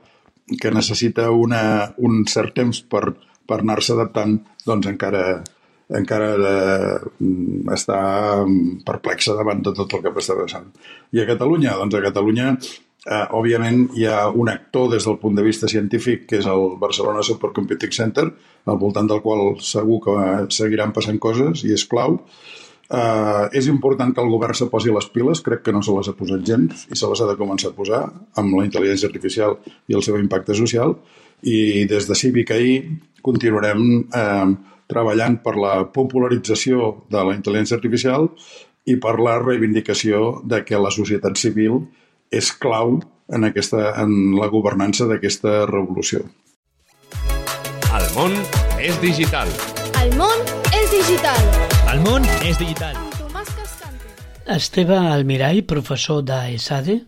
que 0.61 0.71
necessita 0.71 1.31
una, 1.31 1.93
un 1.99 2.25
cert 2.31 2.55
temps 2.57 2.83
per, 2.83 3.05
per 3.47 3.61
anar-se 3.61 3.95
adaptant, 3.97 4.39
doncs 4.67 4.91
encara, 4.91 5.25
encara 6.01 6.33
de, 6.41 6.57
mm, 7.19 7.67
està 7.75 8.01
perplexa 8.87 9.37
davant 9.39 9.63
de 9.63 9.75
tot 9.75 9.97
el 9.97 10.05
que 10.05 10.15
està 10.23 10.39
passant. 10.39 10.71
I 11.13 11.23
a 11.23 11.29
Catalunya? 11.29 11.79
Doncs 11.81 11.99
a 11.99 12.05
Catalunya 12.05 12.53
eh, 13.07 13.25
òbviament 13.39 13.87
hi 13.97 14.07
ha 14.11 14.27
un 14.29 14.51
actor 14.51 14.91
des 14.93 15.07
del 15.07 15.19
punt 15.23 15.39
de 15.39 15.45
vista 15.47 15.71
científic 15.71 16.27
que 16.31 16.41
és 16.43 16.47
el 16.51 16.77
Barcelona 16.83 17.25
Supercomputing 17.27 17.95
Center, 17.95 18.27
al 18.67 18.79
voltant 18.83 19.09
del 19.11 19.23
qual 19.23 19.57
segur 19.63 20.01
que 20.05 20.21
seguiran 20.55 20.95
passant 20.97 21.19
coses 21.23 21.65
i 21.65 21.73
és 21.77 21.87
clau. 21.87 22.21
Eh, 22.87 23.45
és 23.59 23.67
important 23.67 24.13
que 24.15 24.23
el 24.23 24.31
govern 24.31 24.55
se 24.55 24.69
posi 24.71 24.93
les 24.95 25.09
piles, 25.11 25.43
crec 25.43 25.65
que 25.67 25.75
no 25.75 25.83
se 25.83 25.95
les 25.95 26.09
ha 26.09 26.15
posat 26.19 26.45
gens 26.47 26.87
i 26.91 26.99
se 26.99 27.09
les 27.11 27.23
ha 27.23 27.27
de 27.31 27.39
començar 27.39 27.73
a 27.73 27.79
posar 27.79 28.05
amb 28.39 28.55
la 28.55 28.67
intel·ligència 28.67 29.11
artificial 29.11 29.59
i 29.91 29.99
el 29.99 30.05
seu 30.07 30.19
impacte 30.21 30.55
social 30.55 30.95
i 31.43 31.85
des 31.91 32.07
de 32.07 32.15
Cívic 32.15 32.53
ahir 32.55 32.77
continuarem 33.27 33.83
eh, 34.07 34.55
treballant 34.87 35.41
per 35.43 35.57
la 35.59 35.75
popularització 35.91 36.93
de 37.11 37.25
la 37.27 37.35
intel·ligència 37.35 37.75
artificial 37.75 38.31
i 38.87 38.95
per 39.03 39.17
la 39.19 39.41
reivindicació 39.43 40.43
de 40.47 40.63
que 40.63 40.79
la 40.79 40.95
societat 40.95 41.35
civil 41.43 41.83
és 42.31 42.51
clau 42.53 42.99
en, 43.33 43.45
aquesta, 43.45 43.93
en 44.03 44.37
la 44.39 44.49
governança 44.53 45.07
d'aquesta 45.09 45.65
revolució. 45.71 46.25
El 47.97 48.07
món 48.15 48.35
és 48.83 48.99
digital. 49.01 49.51
El 50.03 50.15
món 50.19 50.43
és 50.77 50.91
digital. 50.93 51.43
El 51.93 52.03
món 52.05 52.27
és 52.45 52.59
digital. 52.61 52.99
Tomàs 53.17 53.51
Cascante. 53.57 54.13
Esteve 54.57 54.99
Almirall, 54.99 55.63
professor 55.65 56.23
d'ESADE. 56.27 57.01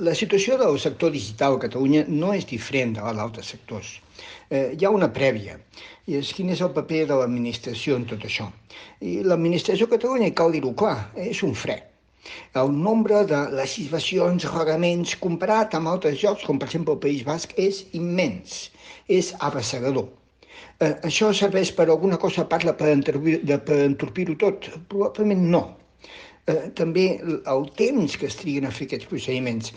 La 0.00 0.14
situació 0.16 0.56
del 0.56 0.78
sector 0.80 1.12
digital 1.12 1.58
a 1.58 1.64
Catalunya 1.66 2.06
no 2.08 2.32
és 2.32 2.46
diferent 2.48 2.94
de 2.96 3.16
d'altres 3.18 3.50
sectors. 3.52 3.98
Eh, 4.48 4.76
hi 4.78 4.86
ha 4.86 4.92
una 4.94 5.10
prèvia, 5.12 5.58
i 6.08 6.16
és 6.18 6.32
quin 6.34 6.48
és 6.54 6.62
el 6.64 6.72
paper 6.76 7.04
de 7.10 7.18
l'administració 7.20 7.98
en 8.00 8.06
tot 8.08 8.24
això. 8.24 8.48
I 9.04 9.20
l'administració 9.26 9.86
a 9.86 9.94
Catalunya, 9.96 10.32
cal 10.34 10.56
dir-ho 10.56 10.72
clar, 10.78 11.10
és 11.18 11.42
un 11.46 11.52
fre 11.54 11.89
el 12.60 12.70
nombre 12.86 13.24
de 13.30 13.40
legislacions, 13.56 14.46
reglaments, 14.54 15.16
comparat 15.24 15.74
amb 15.78 15.92
altres 15.92 16.22
llocs, 16.22 16.46
com 16.46 16.60
per 16.60 16.68
exemple 16.68 16.96
el 16.96 17.02
País 17.04 17.26
Basc, 17.26 17.54
és 17.56 17.84
immens, 17.96 18.62
és 19.20 19.32
abassegador. 19.48 20.08
Eh, 20.80 20.94
això 21.08 21.30
serveix 21.36 21.72
per 21.76 21.88
alguna 21.88 22.18
cosa, 22.20 22.46
parla 22.48 22.72
per, 22.76 22.94
per 22.96 23.78
entorpir-ho 23.84 24.36
tot? 24.40 24.70
Probablement 24.92 25.44
no. 25.54 25.62
Eh, 26.48 26.70
també 26.80 27.04
el 27.54 27.66
temps 27.78 28.16
que 28.16 28.28
es 28.30 28.38
triguen 28.40 28.66
a 28.66 28.72
fer 28.74 28.88
aquests 28.88 29.10
procediments. 29.10 29.74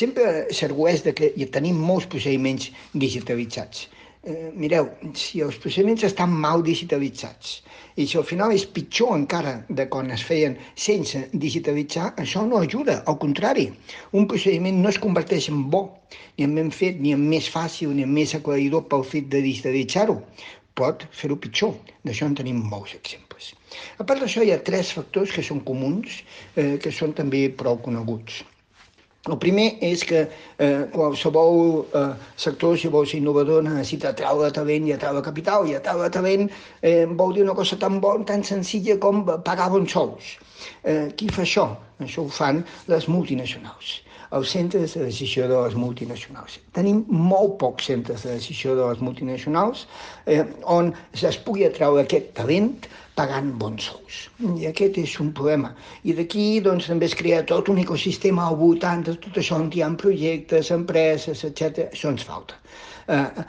Sempre 0.00 0.46
s'argueix 0.58 1.06
que 1.18 1.48
tenim 1.56 1.80
molts 1.90 2.08
procediments 2.12 2.68
digitalitzats. 3.04 3.88
Eh, 4.22 4.52
mireu, 4.54 4.84
si 5.18 5.40
els 5.42 5.56
procediments 5.58 6.04
estan 6.06 6.30
mal 6.42 6.60
digitalitzats 6.62 7.56
i 7.98 8.04
si 8.06 8.18
al 8.20 8.26
final 8.28 8.52
és 8.54 8.64
pitjor 8.76 9.16
encara 9.16 9.54
de 9.80 9.86
quan 9.90 10.12
es 10.14 10.22
feien 10.28 10.54
sense 10.84 11.24
digitalitzar, 11.44 12.12
això 12.24 12.44
no 12.46 12.60
ajuda, 12.62 13.00
al 13.10 13.18
contrari. 13.24 13.64
Un 14.20 14.28
procediment 14.30 14.78
no 14.84 14.92
es 14.92 15.00
converteix 15.02 15.48
en 15.50 15.64
bo, 15.74 15.82
ni 16.38 16.46
en 16.46 16.54
ben 16.60 16.70
fet, 16.70 17.02
ni 17.02 17.16
en 17.16 17.26
més 17.32 17.50
fàcil, 17.56 17.96
ni 17.96 18.06
en 18.06 18.14
més 18.14 18.36
aclaridor 18.38 18.86
pel 18.94 19.02
fet 19.10 19.26
de 19.34 19.42
digitalitzar-ho. 19.48 20.20
Pot 20.78 21.02
fer-ho 21.10 21.40
pitjor. 21.42 21.74
D'això 22.06 22.30
en 22.30 22.38
tenim 22.38 22.62
molts 22.70 22.94
exemples. 23.00 23.50
A 23.98 24.06
part 24.06 24.22
d'això, 24.22 24.46
hi 24.46 24.54
ha 24.54 24.62
tres 24.70 24.94
factors 24.94 25.34
que 25.34 25.42
són 25.50 25.66
comuns, 25.66 26.22
eh, 26.54 26.78
que 26.78 26.94
són 26.94 27.18
també 27.18 27.48
prou 27.50 27.82
coneguts. 27.82 28.44
El 29.30 29.36
primer 29.42 29.64
és 29.86 30.00
que 30.02 30.20
eh, 30.26 30.80
qualsevol 30.90 31.60
eh, 31.98 32.00
sector, 32.44 32.74
si 32.78 32.90
vol 32.90 33.06
ser 33.06 33.20
innovador, 33.20 33.62
necessita 33.62 34.10
treure 34.18 34.48
talent 34.56 34.88
i 34.88 34.94
atraure 34.96 35.22
capital, 35.22 35.68
i 35.70 35.76
atraure 35.78 36.10
talent 36.16 36.48
eh, 36.50 37.06
vol 37.20 37.36
dir 37.36 37.44
una 37.46 37.54
cosa 37.54 37.78
tan 37.78 38.00
bona, 38.02 38.26
tan 38.26 38.42
senzilla 38.42 38.98
com 39.04 39.22
pagar 39.46 39.70
bons 39.70 39.94
sous. 39.94 40.32
Eh, 40.82 41.12
qui 41.14 41.30
fa 41.30 41.46
això? 41.46 41.68
Això 42.02 42.26
ho 42.26 42.32
fan 42.42 42.64
les 42.90 43.06
multinacionals 43.06 44.00
els 44.38 44.54
centres 44.56 44.96
de 44.96 45.04
decisió 45.08 45.46
de 45.50 45.58
les 45.66 45.76
multinacionals. 45.78 46.58
Tenim 46.78 47.04
molt 47.08 47.58
pocs 47.62 47.90
centres 47.90 48.24
de 48.26 48.36
decisió 48.38 48.76
de 48.78 48.88
les 48.88 49.02
multinacionals 49.04 49.86
eh, 50.26 50.44
on 50.78 50.92
es 51.12 51.38
pugui 51.46 51.66
atraure 51.68 52.04
aquest 52.06 52.32
talent 52.38 52.72
pagant 53.18 53.50
bons 53.60 53.90
sous. 53.90 54.22
I 54.62 54.68
aquest 54.70 54.96
és 55.02 55.18
un 55.20 55.32
problema. 55.36 55.72
I 56.08 56.14
d'aquí 56.16 56.46
doncs, 56.64 56.88
també 56.88 57.10
es 57.10 57.16
crea 57.18 57.42
tot 57.48 57.68
un 57.68 57.80
ecosistema 57.82 58.46
al 58.48 58.56
voltant 58.60 59.04
de 59.08 59.16
tot 59.26 59.36
això 59.42 59.60
on 59.60 59.68
hi 59.74 59.84
ha 59.84 59.90
projectes, 60.04 60.72
empreses, 60.76 61.44
etc. 61.48 61.90
Això 61.92 62.12
ens 62.14 62.24
falta. 62.28 62.56
Eh, 63.12 63.44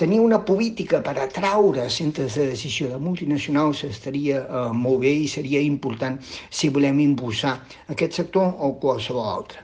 tenir 0.00 0.20
una 0.22 0.38
política 0.48 1.02
per 1.02 1.16
atraure 1.18 1.88
centres 1.90 2.38
de 2.38 2.46
decisió 2.52 2.88
de 2.92 3.02
multinacionals 3.08 3.82
estaria 3.90 4.44
eh, 4.44 4.64
molt 4.86 5.02
bé 5.04 5.12
i 5.24 5.28
seria 5.28 5.60
important 5.60 6.20
si 6.48 6.72
volem 6.78 7.02
impulsar 7.08 7.58
aquest 7.96 8.22
sector 8.22 8.54
o 8.58 8.74
qualsevol 8.80 9.30
altre. 9.36 9.63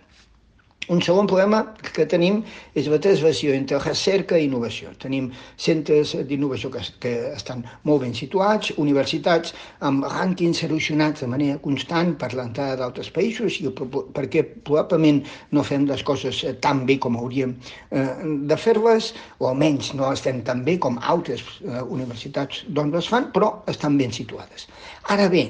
Un 0.91 0.99
segon 1.07 1.29
problema 1.31 1.61
que 1.95 2.03
tenim 2.11 2.41
és 2.75 2.89
la 2.91 2.99
transversió 2.99 3.53
entre 3.55 3.79
recerca 3.85 4.39
i 4.39 4.49
innovació. 4.49 4.91
Tenim 4.99 5.29
centres 5.55 6.17
d'innovació 6.27 6.73
que, 6.75 6.83
que 7.05 7.13
estan 7.31 7.63
molt 7.87 8.03
ben 8.03 8.17
situats, 8.19 8.73
universitats 8.85 9.55
amb 9.87 10.09
rànquings 10.11 10.65
erosionats 10.67 11.23
de 11.23 11.29
manera 11.31 11.61
constant 11.63 12.17
per 12.19 12.33
l'entrada 12.35 12.81
d'altres 12.81 13.13
països 13.15 13.61
i 13.63 13.71
perquè 13.71 14.43
probablement 14.67 15.23
no 15.55 15.63
fem 15.69 15.87
les 15.87 16.03
coses 16.11 16.43
tan 16.67 16.83
bé 16.91 16.99
com 16.99 17.21
hauríem 17.21 17.55
eh, 17.55 18.09
de 18.51 18.59
fer-les, 18.59 19.13
o 19.39 19.47
almenys 19.53 19.93
no 19.95 20.11
les 20.11 20.27
fem 20.27 20.43
tan 20.43 20.65
bé 20.67 20.75
com 20.83 20.99
altres 21.15 21.47
eh, 21.63 21.85
universitats 21.87 22.65
d'on 22.67 22.91
les 22.97 23.07
fan, 23.15 23.31
però 23.31 23.61
estan 23.71 23.95
ben 24.01 24.11
situades. 24.11 24.67
Ara 25.15 25.31
bé, 25.31 25.47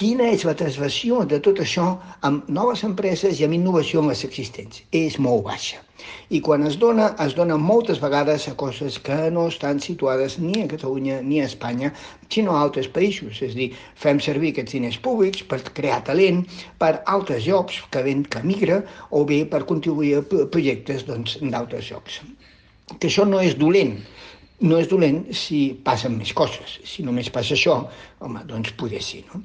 Quina 0.00 0.24
és 0.34 0.42
la 0.42 0.56
transversió 0.58 1.20
de 1.30 1.36
tot 1.46 1.60
això 1.62 1.84
amb 2.28 2.48
noves 2.54 2.80
empreses 2.86 3.38
i 3.38 3.44
amb 3.46 3.54
innovació 3.54 4.00
en 4.02 4.08
les 4.10 4.24
existents? 4.26 4.80
És 5.00 5.20
molt 5.26 5.44
baixa. 5.46 5.78
I 6.34 6.40
quan 6.48 6.66
es 6.66 6.74
dona, 6.82 7.12
es 7.22 7.36
dona 7.38 7.54
moltes 7.66 8.00
vegades 8.02 8.48
a 8.50 8.56
coses 8.62 8.96
que 9.06 9.18
no 9.36 9.44
estan 9.52 9.78
situades 9.84 10.34
ni 10.42 10.64
a 10.64 10.66
Catalunya 10.72 11.20
ni 11.28 11.38
a 11.38 11.46
Espanya, 11.46 11.92
sinó 12.26 12.56
a 12.56 12.64
altres 12.64 12.90
països. 12.96 13.38
És 13.38 13.54
a 13.54 13.60
dir, 13.60 13.70
fem 14.06 14.18
servir 14.26 14.50
aquests 14.56 14.74
diners 14.74 14.98
públics 15.06 15.46
per 15.52 15.60
crear 15.78 16.00
talent, 16.10 16.42
per 16.82 16.96
altres 17.14 17.46
llocs 17.46 17.78
que 17.94 18.02
ven 18.02 18.26
que 18.26 18.42
migra, 18.42 18.82
o 19.14 19.22
bé 19.30 19.44
per 19.46 19.62
contribuir 19.70 20.16
a 20.18 20.26
projectes 20.26 21.06
doncs, 21.06 21.38
d'altres 21.38 21.86
doncs, 21.86 21.94
llocs. 21.94 22.18
Que 22.98 23.06
això 23.06 23.30
no 23.30 23.38
és 23.46 23.54
dolent, 23.62 24.00
no 24.64 24.78
és 24.80 24.88
dolent 24.88 25.20
si 25.36 25.58
passen 25.86 26.16
més 26.16 26.32
coses. 26.36 26.78
Si 26.88 27.04
només 27.04 27.28
passa 27.32 27.52
això, 27.56 27.76
home, 28.24 28.42
doncs 28.48 28.72
poder 28.80 29.02
ser. 29.04 29.20
No? 29.32 29.42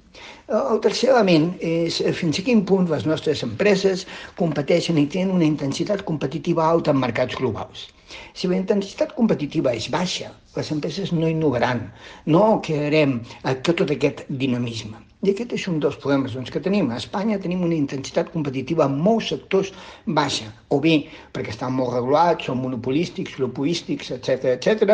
El 0.72 0.80
tercer 0.86 1.12
element 1.12 1.52
és 1.66 2.00
fins 2.20 2.40
a 2.40 2.46
quin 2.48 2.64
punt 2.70 2.88
les 2.92 3.06
nostres 3.10 3.44
empreses 3.48 4.06
competeixen 4.40 4.98
i 5.02 5.08
tenen 5.12 5.36
una 5.36 5.48
intensitat 5.48 6.06
competitiva 6.08 6.66
alta 6.70 6.96
en 6.96 7.04
mercats 7.04 7.36
globals. 7.42 7.90
Si 8.34 8.48
la 8.50 8.58
intensitat 8.58 9.14
competitiva 9.18 9.76
és 9.76 9.90
baixa, 9.94 10.32
les 10.56 10.72
empreses 10.74 11.12
no 11.14 11.28
innovaran, 11.30 11.86
no 12.26 12.48
crearem 12.66 13.20
tot 13.68 13.86
aquest 13.86 14.26
dinamisme. 14.30 15.09
I 15.20 15.34
aquest 15.34 15.52
és 15.52 15.66
un 15.68 15.82
dels 15.84 15.98
problemes 16.00 16.32
doncs, 16.32 16.48
que 16.54 16.62
tenim. 16.64 16.94
A 16.94 16.98
Espanya 17.02 17.40
tenim 17.44 17.66
una 17.68 17.76
intensitat 17.76 18.30
competitiva 18.32 18.86
en 18.88 18.94
molts 19.04 19.34
sectors 19.34 19.74
baixa, 20.20 20.48
o 20.72 20.78
bé 20.80 20.94
perquè 21.36 21.52
estan 21.52 21.74
molt 21.76 21.92
regulats, 21.98 22.48
són 22.48 22.62
monopolístics, 22.62 23.36
lopoístics, 23.44 24.14
etc 24.16 24.54
etc, 24.54 24.94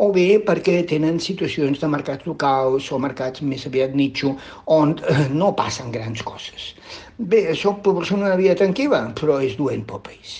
o 0.00 0.08
bé 0.16 0.38
perquè 0.46 0.78
tenen 0.88 1.20
situacions 1.20 1.82
de 1.82 1.90
mercats 1.92 2.24
locals 2.24 2.88
o 2.88 3.00
mercats 3.04 3.44
més 3.44 3.66
aviat 3.68 3.92
nitxo, 3.92 4.32
on 4.78 4.96
eh, 4.96 5.26
no 5.36 5.52
passen 5.60 5.92
grans 5.92 6.24
coses. 6.24 6.72
Bé, 7.18 7.44
això 7.52 7.74
proporciona 7.76 8.30
una 8.30 8.40
vida 8.40 8.56
tranquil·la, 8.56 9.02
però 9.20 9.42
és 9.44 9.60
duent 9.60 9.84
pel 9.84 10.00
país. 10.08 10.38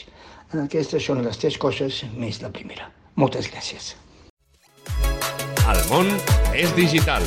Aquestes 0.57 1.05
són 1.05 1.20
les 1.27 1.37
tres 1.37 1.61
coses 1.61 2.01
més 2.16 2.40
la 2.40 2.49
primera. 2.57 2.88
Moltes 3.20 3.53
gràcies. 3.53 3.92
El 5.68 5.85
món 5.90 6.09
és 6.57 6.72
digital. 6.79 7.25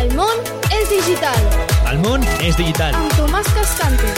El 0.00 0.14
món 0.16 0.44
és 0.69 0.69
digital. 0.90 1.40
El 1.90 2.00
món 2.02 2.24
és 2.42 2.56
digital. 2.58 2.96
Amb 2.98 3.12
Tomàs 3.14 3.48
Cascante. 3.54 4.10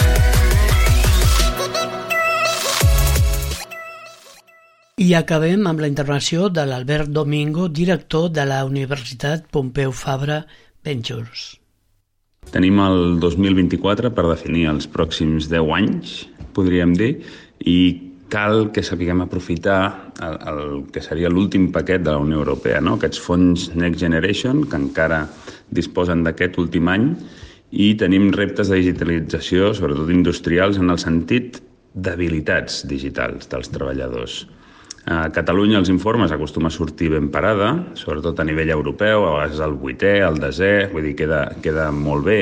I 5.02 5.08
acabem 5.18 5.66
amb 5.66 5.82
la 5.82 5.88
intervenció 5.90 6.48
de 6.48 6.64
l'Albert 6.68 7.10
Domingo, 7.10 7.66
director 7.68 8.30
de 8.30 8.46
la 8.48 8.62
Universitat 8.64 9.48
Pompeu 9.50 9.92
Fabra 9.92 10.42
Ventures. 10.84 11.58
Tenim 12.52 12.80
el 12.84 13.18
2024 13.20 14.12
per 14.14 14.28
definir 14.30 14.68
els 14.72 14.88
pròxims 14.90 15.50
10 15.52 15.74
anys, 15.76 16.16
podríem 16.56 16.94
dir, 16.96 17.12
i 17.64 17.78
cal 18.32 18.70
que 18.72 18.82
sapiguem 18.84 19.20
aprofitar 19.20 20.12
el, 20.24 20.38
el 20.48 20.62
que 20.92 21.02
seria 21.04 21.28
l'últim 21.28 21.68
paquet 21.72 22.00
de 22.00 22.14
la 22.14 22.22
Unió 22.22 22.40
Europea, 22.40 22.80
no? 22.80 22.96
aquests 22.96 23.20
fons 23.20 23.68
Next 23.76 24.00
Generation, 24.00 24.64
que 24.64 24.80
encara 24.80 25.26
disposen 25.74 26.22
d'aquest 26.26 26.58
últim 26.62 26.88
any, 26.92 27.10
i 27.72 27.94
tenim 27.96 28.30
reptes 28.36 28.68
de 28.68 28.78
digitalització, 28.82 29.72
sobretot 29.74 30.10
industrials, 30.12 30.78
en 30.78 30.92
el 30.92 31.00
sentit 31.00 31.62
d'habilitats 31.92 32.82
digitals 32.88 33.48
dels 33.52 33.72
treballadors. 33.72 34.42
A 35.10 35.26
Catalunya 35.34 35.80
els 35.80 35.90
informes 35.90 36.30
acostuma 36.30 36.70
a 36.70 36.74
sortir 36.74 37.10
ben 37.10 37.26
parada, 37.34 37.72
sobretot 37.98 38.38
a 38.38 38.46
nivell 38.46 38.70
europeu, 38.70 39.26
a 39.26 39.32
vegades 39.34 39.62
el 39.64 39.74
vuitè, 39.80 40.20
el 40.22 40.38
desè, 40.38 40.72
vull 40.92 41.08
dir, 41.08 41.16
queda, 41.18 41.46
queda 41.64 41.88
molt 41.90 42.28
bé, 42.28 42.40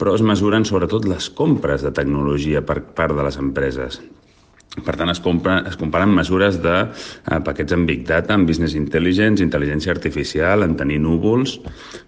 però 0.00 0.14
es 0.16 0.24
mesuren 0.24 0.64
sobretot 0.64 1.04
les 1.08 1.28
compres 1.28 1.84
de 1.84 1.92
tecnologia 1.92 2.62
per 2.64 2.80
part 2.96 3.16
de 3.16 3.26
les 3.26 3.36
empreses. 3.42 4.00
Per 4.76 4.92
tant, 4.92 5.08
es, 5.08 5.20
compra, 5.24 5.60
es 5.68 5.78
comparen 5.80 6.10
mesures 6.12 6.58
de 6.60 6.74
eh, 6.82 7.38
paquets 7.46 7.72
en 7.72 7.86
Big 7.88 8.04
Data, 8.08 8.36
en 8.36 8.44
Business 8.48 8.74
Intelligence, 8.76 9.40
intel·ligència 9.44 9.94
artificial, 9.94 10.66
en 10.66 10.76
tenir 10.76 10.98
núvols, 11.00 11.56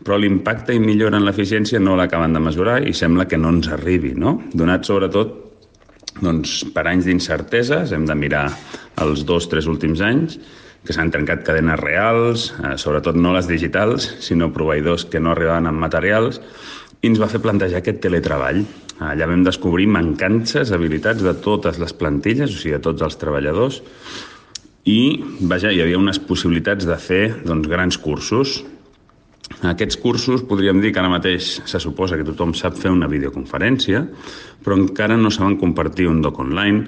però 0.04 0.18
l'impacte 0.20 0.76
i 0.76 0.82
millora 0.82 1.16
en 1.16 1.24
l'eficiència 1.24 1.80
no 1.80 1.96
l'acaben 1.96 2.36
de 2.36 2.42
mesurar 2.44 2.82
i 2.84 2.92
sembla 2.92 3.28
que 3.30 3.40
no 3.40 3.54
ens 3.56 3.70
arribi, 3.72 4.12
no? 4.12 4.36
Donat 4.52 4.84
sobretot 4.84 5.32
doncs, 6.20 6.60
per 6.74 6.84
anys 6.90 7.08
d'incerteses, 7.08 7.92
hem 7.94 8.06
de 8.08 8.16
mirar 8.18 8.48
els 9.00 9.24
dos, 9.24 9.48
tres 9.48 9.68
últims 9.70 10.02
anys, 10.04 10.38
que 10.86 10.94
s'han 10.94 11.10
trencat 11.14 11.42
cadenes 11.46 11.80
reals, 11.80 12.50
eh, 12.62 12.76
sobretot 12.80 13.16
no 13.16 13.32
les 13.34 13.48
digitals, 13.50 14.10
sinó 14.24 14.52
proveïdors 14.54 15.06
que 15.10 15.20
no 15.20 15.32
arribaven 15.32 15.70
amb 15.70 15.80
materials, 15.82 16.40
i 17.02 17.10
ens 17.10 17.20
va 17.22 17.28
fer 17.30 17.40
plantejar 17.42 17.82
aquest 17.82 18.00
teletreball. 18.02 18.64
Allà 18.98 19.28
vam 19.30 19.44
descobrir 19.46 19.86
mancances, 19.86 20.72
habilitats 20.74 21.22
de 21.22 21.34
totes 21.44 21.78
les 21.78 21.94
plantilles, 21.94 22.50
o 22.50 22.58
sigui, 22.58 22.74
de 22.74 22.82
tots 22.82 23.04
els 23.06 23.18
treballadors, 23.20 23.82
i 24.88 25.20
vaja, 25.50 25.70
hi 25.70 25.82
havia 25.84 26.00
unes 26.00 26.18
possibilitats 26.18 26.86
de 26.88 26.96
fer 26.98 27.22
doncs, 27.44 27.68
grans 27.70 27.98
cursos. 28.00 28.58
Aquests 29.66 29.96
cursos 29.98 30.44
podríem 30.46 30.78
dir 30.78 30.92
que 30.94 31.00
ara 31.00 31.10
mateix 31.10 31.56
se 31.66 31.80
suposa 31.82 32.14
que 32.16 32.26
tothom 32.26 32.52
sap 32.54 32.76
fer 32.78 32.92
una 32.94 33.08
videoconferència, 33.10 34.04
però 34.62 34.76
encara 34.78 35.16
no 35.18 35.32
saben 35.34 35.56
compartir 35.58 36.06
un 36.06 36.20
doc 36.22 36.38
online 36.38 36.84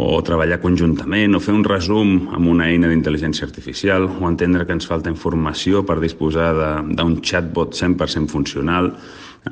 o 0.00 0.22
treballar 0.24 0.62
conjuntament 0.62 1.36
o 1.36 1.42
fer 1.44 1.52
un 1.52 1.64
resum 1.68 2.30
amb 2.32 2.48
una 2.48 2.70
eina 2.72 2.88
d'intel·ligència 2.88 3.44
artificial 3.44 4.08
o 4.08 4.24
entendre 4.30 4.64
que 4.64 4.72
ens 4.72 4.88
falta 4.88 5.12
informació 5.12 5.84
per 5.84 6.00
disposar 6.00 6.52
d'un 6.88 7.18
chatbot 7.20 7.76
100% 7.76 8.32
funcional 8.32 8.94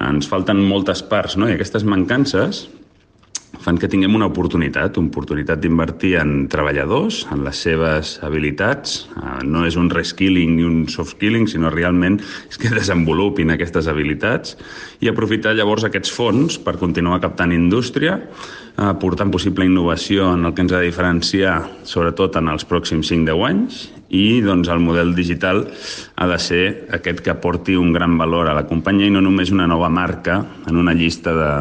ens 0.00 0.28
falten 0.28 0.62
moltes 0.64 1.02
parts, 1.04 1.36
no? 1.36 1.50
i 1.50 1.58
aquestes 1.58 1.84
mancances 1.84 2.64
fan 3.62 3.78
que 3.78 3.88
tinguem 3.90 4.16
una 4.18 4.26
oportunitat, 4.26 4.98
una 4.98 5.10
oportunitat 5.12 5.60
d'invertir 5.62 6.16
en 6.20 6.32
treballadors, 6.50 7.22
en 7.32 7.44
les 7.46 7.60
seves 7.64 8.16
habilitats. 8.26 9.04
Eh, 9.14 9.36
no 9.46 9.64
és 9.68 9.78
un 9.78 9.90
reskilling 9.92 10.56
ni 10.56 10.66
un 10.66 10.88
soft 10.90 11.16
skilling, 11.16 11.46
sinó 11.50 11.70
realment 11.70 12.18
és 12.22 12.58
que 12.58 12.72
desenvolupin 12.72 13.54
aquestes 13.54 13.88
habilitats 13.90 14.56
i 15.00 15.10
aprofitar 15.10 15.54
llavors 15.54 15.86
aquests 15.86 16.10
fons 16.14 16.58
per 16.58 16.78
continuar 16.80 17.20
captant 17.22 17.54
indústria, 17.54 18.18
aportant 18.76 19.30
possible 19.30 19.66
innovació 19.68 20.32
en 20.34 20.46
el 20.46 20.54
que 20.54 20.64
ens 20.64 20.72
ha 20.72 20.80
de 20.80 20.88
diferenciar, 20.88 21.56
sobretot 21.84 22.38
en 22.40 22.48
els 22.52 22.64
pròxims 22.68 23.10
5-10 23.12 23.48
anys, 23.48 23.82
i 24.12 24.42
doncs, 24.44 24.68
el 24.68 24.82
model 24.84 25.14
digital 25.16 25.64
ha 26.20 26.26
de 26.28 26.38
ser 26.38 26.64
aquest 26.92 27.22
que 27.24 27.32
aporti 27.32 27.78
un 27.80 27.94
gran 27.96 28.18
valor 28.20 28.50
a 28.50 28.54
la 28.54 28.66
companyia 28.68 29.08
i 29.08 29.14
no 29.14 29.22
només 29.24 29.50
una 29.50 29.66
nova 29.66 29.88
marca 29.88 30.42
en 30.68 30.76
una 30.76 30.92
llista 30.92 31.32
de, 31.32 31.52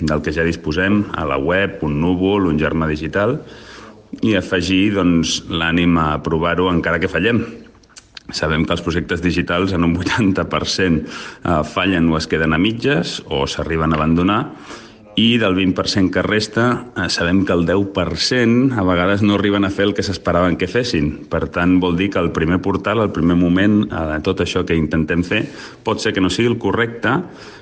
del 0.00 0.22
que 0.22 0.34
ja 0.34 0.46
disposem 0.46 1.04
a 1.14 1.24
la 1.24 1.38
web, 1.38 1.78
un 1.86 2.00
núvol, 2.02 2.50
un 2.50 2.58
germà 2.58 2.90
digital 2.90 3.38
i 4.26 4.34
afegir 4.34 4.96
doncs, 4.96 5.44
l'ànim 5.48 5.94
a 6.02 6.08
provar-ho 6.24 6.66
encara 6.72 6.98
que 6.98 7.08
fallem. 7.08 7.44
Sabem 8.34 8.64
que 8.66 8.74
els 8.74 8.82
projectes 8.82 9.22
digitals 9.22 9.72
en 9.74 9.86
un 9.86 9.94
80% 9.94 11.00
eh, 11.06 11.62
fallen 11.66 12.10
o 12.10 12.18
es 12.18 12.26
queden 12.30 12.54
a 12.54 12.58
mitges 12.58 13.20
o 13.30 13.46
s'arriben 13.46 13.94
a 13.94 13.98
abandonar 13.98 14.42
i 15.16 15.38
del 15.38 15.56
20% 15.56 16.10
que 16.14 16.22
resta 16.22 16.66
eh, 16.96 17.08
sabem 17.10 17.44
que 17.44 17.52
el 17.52 17.66
10% 17.66 18.76
a 18.78 18.84
vegades 18.86 19.22
no 19.22 19.34
arriben 19.34 19.64
a 19.64 19.70
fer 19.70 19.88
el 19.88 19.94
que 19.94 20.04
s'esperaven 20.06 20.58
que 20.60 20.68
fessin. 20.70 21.10
Per 21.30 21.48
tant, 21.52 21.78
vol 21.82 21.98
dir 21.98 22.10
que 22.14 22.22
el 22.22 22.30
primer 22.36 22.60
portal, 22.62 23.02
el 23.02 23.12
primer 23.14 23.36
moment 23.38 23.82
eh, 23.86 24.04
de 24.14 24.20
tot 24.26 24.44
això 24.44 24.64
que 24.66 24.78
intentem 24.78 25.24
fer 25.26 25.44
pot 25.84 26.00
ser 26.00 26.14
que 26.14 26.22
no 26.22 26.30
sigui 26.30 26.52
el 26.52 26.60
correcte, 26.62 27.16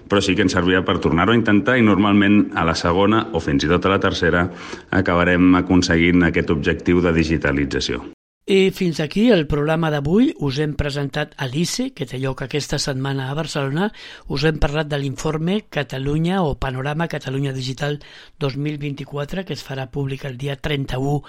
però 0.09 0.23
sí 0.25 0.35
que 0.35 0.45
ens 0.47 0.57
servirà 0.57 0.85
per 0.85 0.99
tornar-ho 1.05 1.33
a 1.35 1.39
intentar 1.39 1.79
i 1.79 1.87
normalment 1.87 2.51
a 2.57 2.67
la 2.69 2.77
segona 2.79 3.27
o 3.33 3.41
fins 3.45 3.65
i 3.65 3.73
tot 3.73 3.87
a 3.87 3.97
la 3.97 4.03
tercera 4.03 4.49
acabarem 4.91 5.59
aconseguint 5.63 6.29
aquest 6.29 6.55
objectiu 6.55 7.05
de 7.05 7.13
digitalització. 7.17 8.18
I 8.51 8.71
fins 8.73 8.97
aquí 9.05 9.27
el 9.29 9.43
programa 9.47 9.91
d'avui. 9.93 10.31
Us 10.41 10.57
hem 10.65 10.71
presentat 10.81 11.35
a 11.37 11.45
l'ICE, 11.53 11.91
que 11.93 12.07
té 12.09 12.17
lloc 12.17 12.41
aquesta 12.41 12.79
setmana 12.81 13.27
a 13.29 13.35
Barcelona. 13.37 13.91
Us 14.33 14.47
hem 14.49 14.57
parlat 14.57 14.89
de 14.89 14.97
l'informe 14.97 15.59
Catalunya 15.69 16.39
o 16.41 16.55
Panorama 16.57 17.11
Catalunya 17.13 17.53
Digital 17.53 17.99
2024, 18.41 19.45
que 19.45 19.53
es 19.53 19.61
farà 19.67 19.91
públic 19.93 20.25
el 20.25 20.41
dia 20.41 20.57
31 20.57 21.21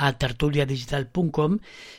a 0.00 0.14
tertuliadigital.com 0.16 1.58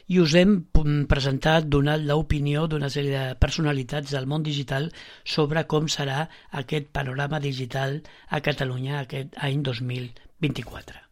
i 0.09 0.17
us 0.25 0.33
hem 0.41 0.57
presentat, 1.05 1.69
donat 1.69 2.01
l'opinió 2.01 2.65
d'una 2.65 2.89
sèrie 2.89 3.13
de 3.13 3.37
personalitats 3.37 4.09
del 4.17 4.25
món 4.25 4.41
digital 4.41 4.89
sobre 5.21 5.67
com 5.69 5.85
serà 5.85 6.25
aquest 6.49 6.89
panorama 6.89 7.37
digital 7.37 8.01
a 8.33 8.41
Catalunya 8.41 9.03
aquest 9.05 9.37
any 9.37 9.61
2024. 9.61 11.03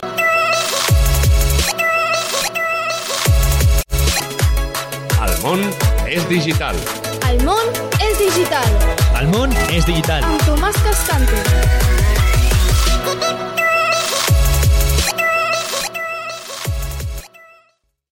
món 5.44 5.62
és 6.06 6.28
digital. 6.30 6.76
El 7.30 7.42
món 7.46 7.72
és 7.98 8.18
digital. 8.20 8.68
El 9.20 9.32
món 9.34 9.56
és 9.74 9.88
digital. 9.90 10.26
Amb 10.28 10.46
Tomàs 10.46 10.78
Cascante. 10.86 11.91